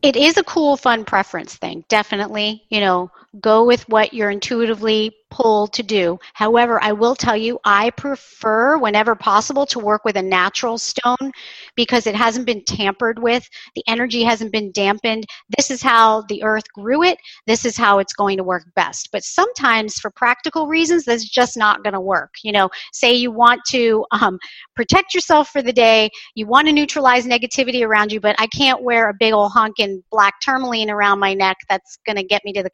[0.00, 1.84] It is a cool, fun preference thing.
[1.88, 6.18] Definitely, you know, go with what you're intuitively pulled to do.
[6.34, 11.32] However, I will tell you, I prefer, whenever possible, to work with a natural stone
[11.74, 13.48] because it hasn't been tampered with.
[13.74, 15.24] The energy hasn't been dampened.
[15.56, 17.16] This is how the earth grew it.
[17.46, 19.08] This is how it's going to work best.
[19.10, 22.34] But sometimes, for practical reasons, that's just not going to work.
[22.44, 24.38] You know, say you want to um,
[24.76, 28.82] protect yourself for the day, you want to neutralize negativity around you, but I can't
[28.82, 32.42] wear a big old hunk in black tourmaline around my neck that's going to get
[32.44, 32.70] me to the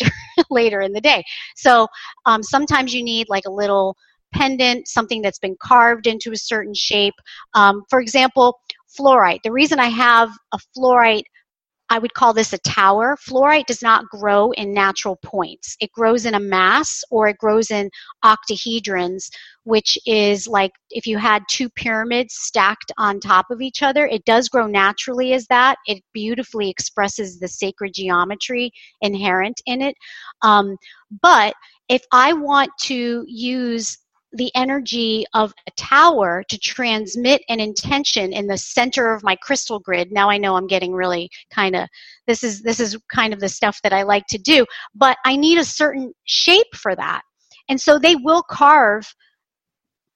[0.50, 1.24] later in the day.
[1.56, 1.86] So
[2.26, 3.96] um, sometimes you need like a little
[4.32, 7.14] pendant, something that's been carved into a certain shape.
[7.54, 8.58] Um, for example,
[8.98, 9.40] fluorite.
[9.42, 11.24] The reason I have a fluorite
[11.90, 13.16] I would call this a tower.
[13.16, 15.76] Fluorite does not grow in natural points.
[15.80, 17.90] It grows in a mass or it grows in
[18.24, 19.30] octahedrons,
[19.64, 24.06] which is like if you had two pyramids stacked on top of each other.
[24.06, 25.76] It does grow naturally as that.
[25.86, 28.70] It beautifully expresses the sacred geometry
[29.00, 29.94] inherent in it.
[30.42, 30.76] Um,
[31.22, 31.54] but
[31.88, 33.96] if I want to use
[34.32, 39.80] the energy of a tower to transmit an intention in the center of my crystal
[39.80, 40.12] grid.
[40.12, 41.88] Now i know i'm getting really kind of
[42.26, 45.36] this is this is kind of the stuff that i like to do but i
[45.36, 47.22] need a certain shape for that.
[47.70, 49.06] And so they will carve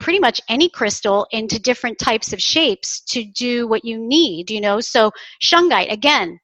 [0.00, 4.60] pretty much any crystal into different types of shapes to do what you need you
[4.60, 4.80] know?
[4.80, 5.10] So
[5.42, 6.38] shungite again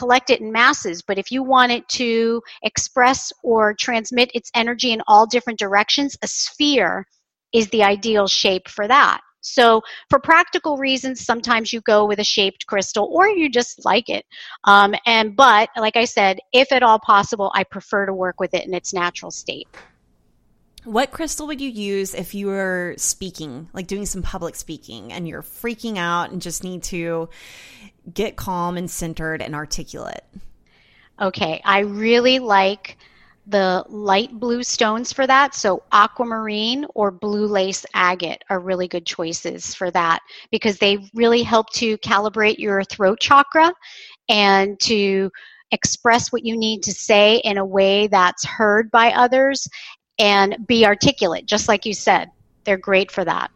[0.00, 1.02] collect it in masses.
[1.02, 6.16] But if you want it to express or transmit its energy in all different directions,
[6.22, 7.06] a sphere
[7.52, 9.20] is the ideal shape for that.
[9.42, 14.08] So, for practical reasons, sometimes you go with a shaped crystal, or you just like
[14.10, 14.24] it.
[14.64, 18.52] Um, and but, like I said, if at all possible, I prefer to work with
[18.54, 19.68] it in its natural state.
[20.84, 25.28] What crystal would you use if you were speaking, like doing some public speaking, and
[25.28, 27.28] you're freaking out and just need to
[28.12, 30.24] get calm and centered and articulate?
[31.20, 32.96] Okay, I really like
[33.46, 35.54] the light blue stones for that.
[35.54, 40.20] So aquamarine or blue lace agate are really good choices for that
[40.50, 43.72] because they really help to calibrate your throat chakra
[44.28, 45.30] and to
[45.72, 49.68] express what you need to say in a way that's heard by others
[50.20, 52.30] and be articulate, just like you said.
[52.64, 53.50] They're great for that.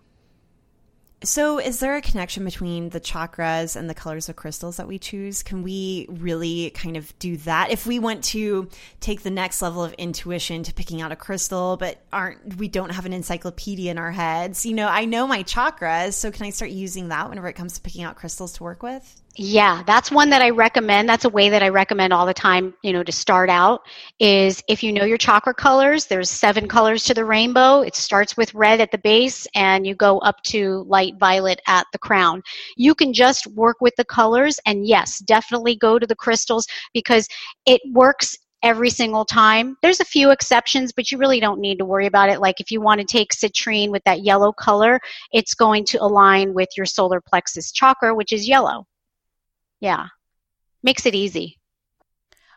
[1.22, 4.98] So, is there a connection between the chakras and the colors of crystals that we
[4.98, 5.42] choose?
[5.42, 7.70] Can we really kind of do that?
[7.70, 8.68] If we want to
[9.00, 12.90] take the next level of intuition to picking out a crystal, but aren't we don't
[12.90, 14.66] have an encyclopedia in our heads?
[14.66, 17.72] You know, I know my chakras, so can I start using that whenever it comes
[17.74, 19.22] to picking out crystals to work with?
[19.36, 21.08] Yeah, that's one that I recommend.
[21.08, 23.80] That's a way that I recommend all the time, you know, to start out
[24.20, 27.80] is if you know your chakra colors, there's seven colors to the rainbow.
[27.80, 31.84] It starts with red at the base and you go up to light violet at
[31.92, 32.42] the crown.
[32.76, 37.26] You can just work with the colors and yes, definitely go to the crystals because
[37.66, 39.76] it works every single time.
[39.82, 42.40] There's a few exceptions, but you really don't need to worry about it.
[42.40, 45.00] Like if you want to take citrine with that yellow color,
[45.32, 48.86] it's going to align with your solar plexus chakra, which is yellow
[49.84, 50.06] yeah.
[50.82, 51.60] Makes it easy.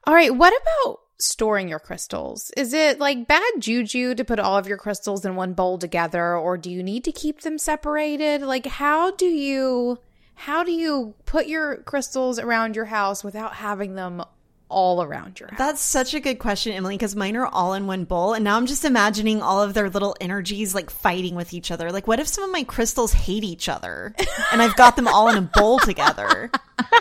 [0.06, 2.52] All right what about storing your crystals?
[2.56, 6.38] Is it like bad juju to put all of your crystals in one bowl together
[6.38, 8.42] or do you need to keep them separated?
[8.42, 10.00] Like how do you
[10.36, 14.24] how do you put your crystals around your house without having them
[14.70, 15.58] all around your house?
[15.58, 18.34] That's such a good question, Emily, because mine are all in one bowl.
[18.34, 21.92] And now I'm just imagining all of their little energies like fighting with each other.
[21.92, 24.14] Like, what if some of my crystals hate each other
[24.52, 26.52] and I've got them all in a bowl together?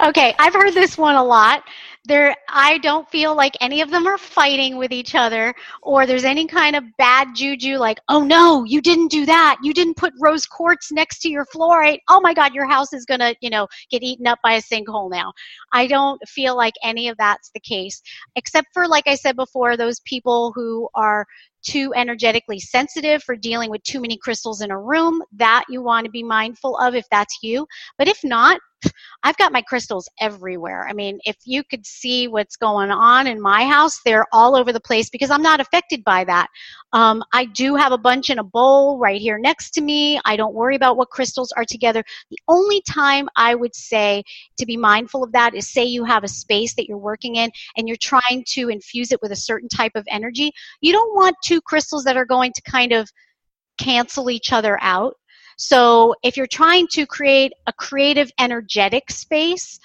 [0.00, 1.62] okay, I've heard this one a lot
[2.06, 6.24] there i don't feel like any of them are fighting with each other or there's
[6.24, 9.56] any kind of bad juju like oh no you didn't do that.
[9.62, 11.98] You didn't put rose quartz next to your fluorite.
[12.08, 14.62] Oh my god your house is going to you know get eaten up by a
[14.62, 15.32] sinkhole now.
[15.72, 18.02] I don't feel like any of that's the case
[18.36, 21.26] except for like i said before those people who are
[21.62, 26.04] too energetically sensitive for dealing with too many crystals in a room that you want
[26.04, 27.66] to be mindful of if that's you.
[27.98, 28.60] But if not
[29.22, 30.86] I've got my crystals everywhere.
[30.88, 34.72] I mean, if you could see what's going on in my house, they're all over
[34.72, 36.48] the place because I'm not affected by that.
[36.92, 40.20] Um, I do have a bunch in a bowl right here next to me.
[40.24, 42.04] I don't worry about what crystals are together.
[42.30, 44.22] The only time I would say
[44.58, 47.50] to be mindful of that is say you have a space that you're working in
[47.76, 50.52] and you're trying to infuse it with a certain type of energy.
[50.80, 53.10] You don't want two crystals that are going to kind of
[53.78, 55.14] cancel each other out.
[55.56, 59.80] So if you're trying to create a creative, energetic space,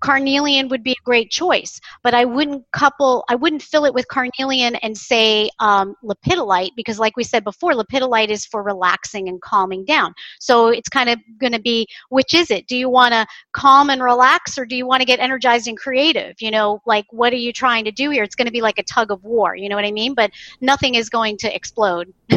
[0.00, 4.06] carnelian would be a great choice but i wouldn't couple i wouldn't fill it with
[4.08, 9.40] carnelian and say um, lepidolite because like we said before lepidolite is for relaxing and
[9.40, 10.14] calming down.
[10.40, 12.66] So it's kind of going to be which is it?
[12.66, 15.76] Do you want to calm and relax or do you want to get energized and
[15.78, 16.36] creative?
[16.40, 18.22] You know like what are you trying to do here?
[18.22, 20.14] It's going to be like a tug of war you know what i mean?
[20.14, 20.30] But
[20.60, 22.12] nothing is going to explode.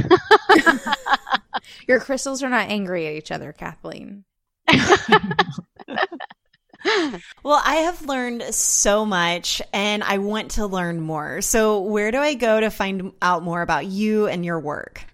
[1.88, 4.24] Your crystals are not angry at each other kathleen
[7.44, 11.42] well, I have learned so much and I want to learn more.
[11.42, 15.06] So, where do I go to find out more about you and your work?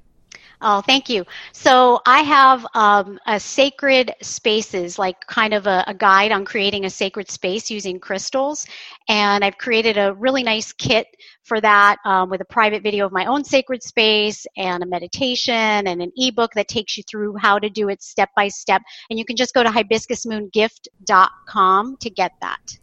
[0.60, 1.24] Oh, thank you.
[1.52, 6.86] So I have um, a sacred spaces, like kind of a, a, guide on creating
[6.86, 8.66] a sacred space using crystals.
[9.08, 11.06] And I've created a really nice kit
[11.44, 15.54] for that um, with a private video of my own sacred space and a meditation
[15.54, 18.82] and an ebook that takes you through how to do it step by step.
[19.12, 22.80] And you can just go to hibiscusmoongift.com to get that.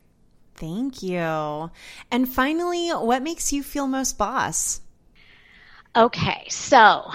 [0.55, 1.73] Thank you.
[2.13, 4.81] And finally, what makes you feel most boss?
[5.97, 7.11] Okay, so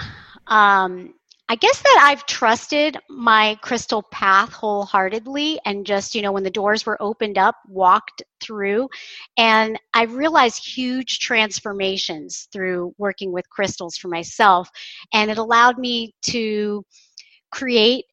[0.50, 1.14] um,
[1.48, 6.50] I guess that I've trusted my crystal path wholeheartedly and just, you know, when the
[6.50, 8.88] doors were opened up, walked through.
[9.36, 14.70] And I realized huge transformations through working with crystals for myself.
[15.12, 16.84] And it allowed me to
[17.50, 18.04] create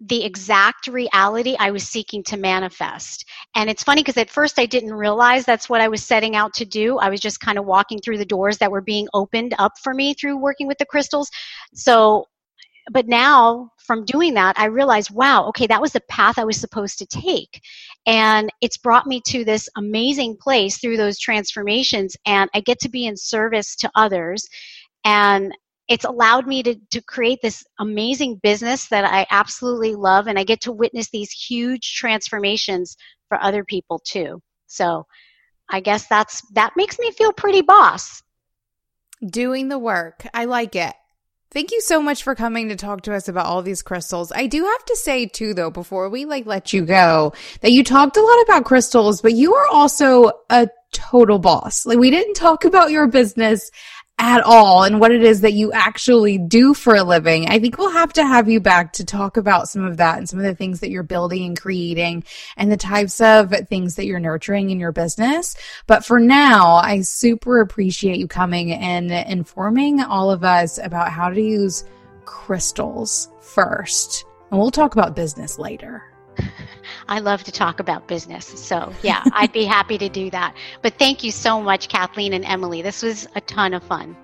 [0.00, 3.26] the exact reality I was seeking to manifest.
[3.54, 6.54] And it's funny because at first I didn't realize that's what I was setting out
[6.54, 6.98] to do.
[6.98, 9.92] I was just kind of walking through the doors that were being opened up for
[9.92, 11.28] me through working with the crystals.
[11.74, 12.24] So,
[12.90, 16.56] but now from doing that, I realized, wow, okay, that was the path I was
[16.56, 17.60] supposed to take.
[18.06, 22.16] And it's brought me to this amazing place through those transformations.
[22.24, 24.48] And I get to be in service to others.
[25.04, 25.52] And
[25.90, 30.44] it's allowed me to, to create this amazing business that I absolutely love, and I
[30.44, 32.96] get to witness these huge transformations
[33.28, 34.40] for other people too.
[34.68, 35.06] So
[35.68, 38.22] I guess that's that makes me feel pretty boss.
[39.20, 40.24] Doing the work.
[40.32, 40.94] I like it.
[41.50, 44.30] Thank you so much for coming to talk to us about all these crystals.
[44.30, 47.32] I do have to say too though before we like let you go
[47.62, 51.84] that you talked a lot about crystals, but you are also a total boss.
[51.84, 53.72] Like we didn't talk about your business
[54.20, 57.48] at all and what it is that you actually do for a living.
[57.48, 60.28] I think we'll have to have you back to talk about some of that and
[60.28, 62.24] some of the things that you're building and creating
[62.58, 65.56] and the types of things that you're nurturing in your business.
[65.86, 71.30] But for now, I super appreciate you coming and informing all of us about how
[71.30, 71.84] to use
[72.26, 74.26] crystals first.
[74.50, 76.09] And we'll talk about business later.
[77.10, 78.46] I love to talk about business.
[78.46, 80.54] So, yeah, I'd be happy to do that.
[80.80, 82.82] But thank you so much, Kathleen and Emily.
[82.82, 84.16] This was a ton of fun.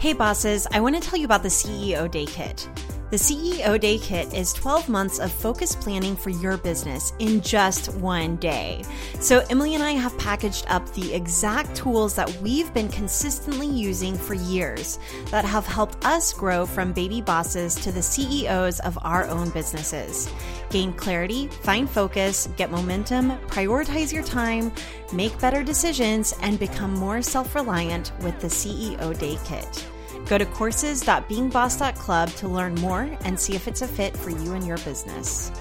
[0.00, 2.66] Hey, bosses, I want to tell you about the CEO Day Kit.
[3.12, 7.92] The CEO Day Kit is 12 months of focused planning for your business in just
[7.96, 8.84] one day.
[9.20, 14.16] So, Emily and I have packaged up the exact tools that we've been consistently using
[14.16, 19.28] for years that have helped us grow from baby bosses to the CEOs of our
[19.28, 20.32] own businesses.
[20.70, 24.72] Gain clarity, find focus, get momentum, prioritize your time,
[25.12, 29.86] make better decisions, and become more self reliant with the CEO Day Kit.
[30.26, 34.66] Go to courses.beingboss.club to learn more and see if it's a fit for you and
[34.66, 35.52] your business.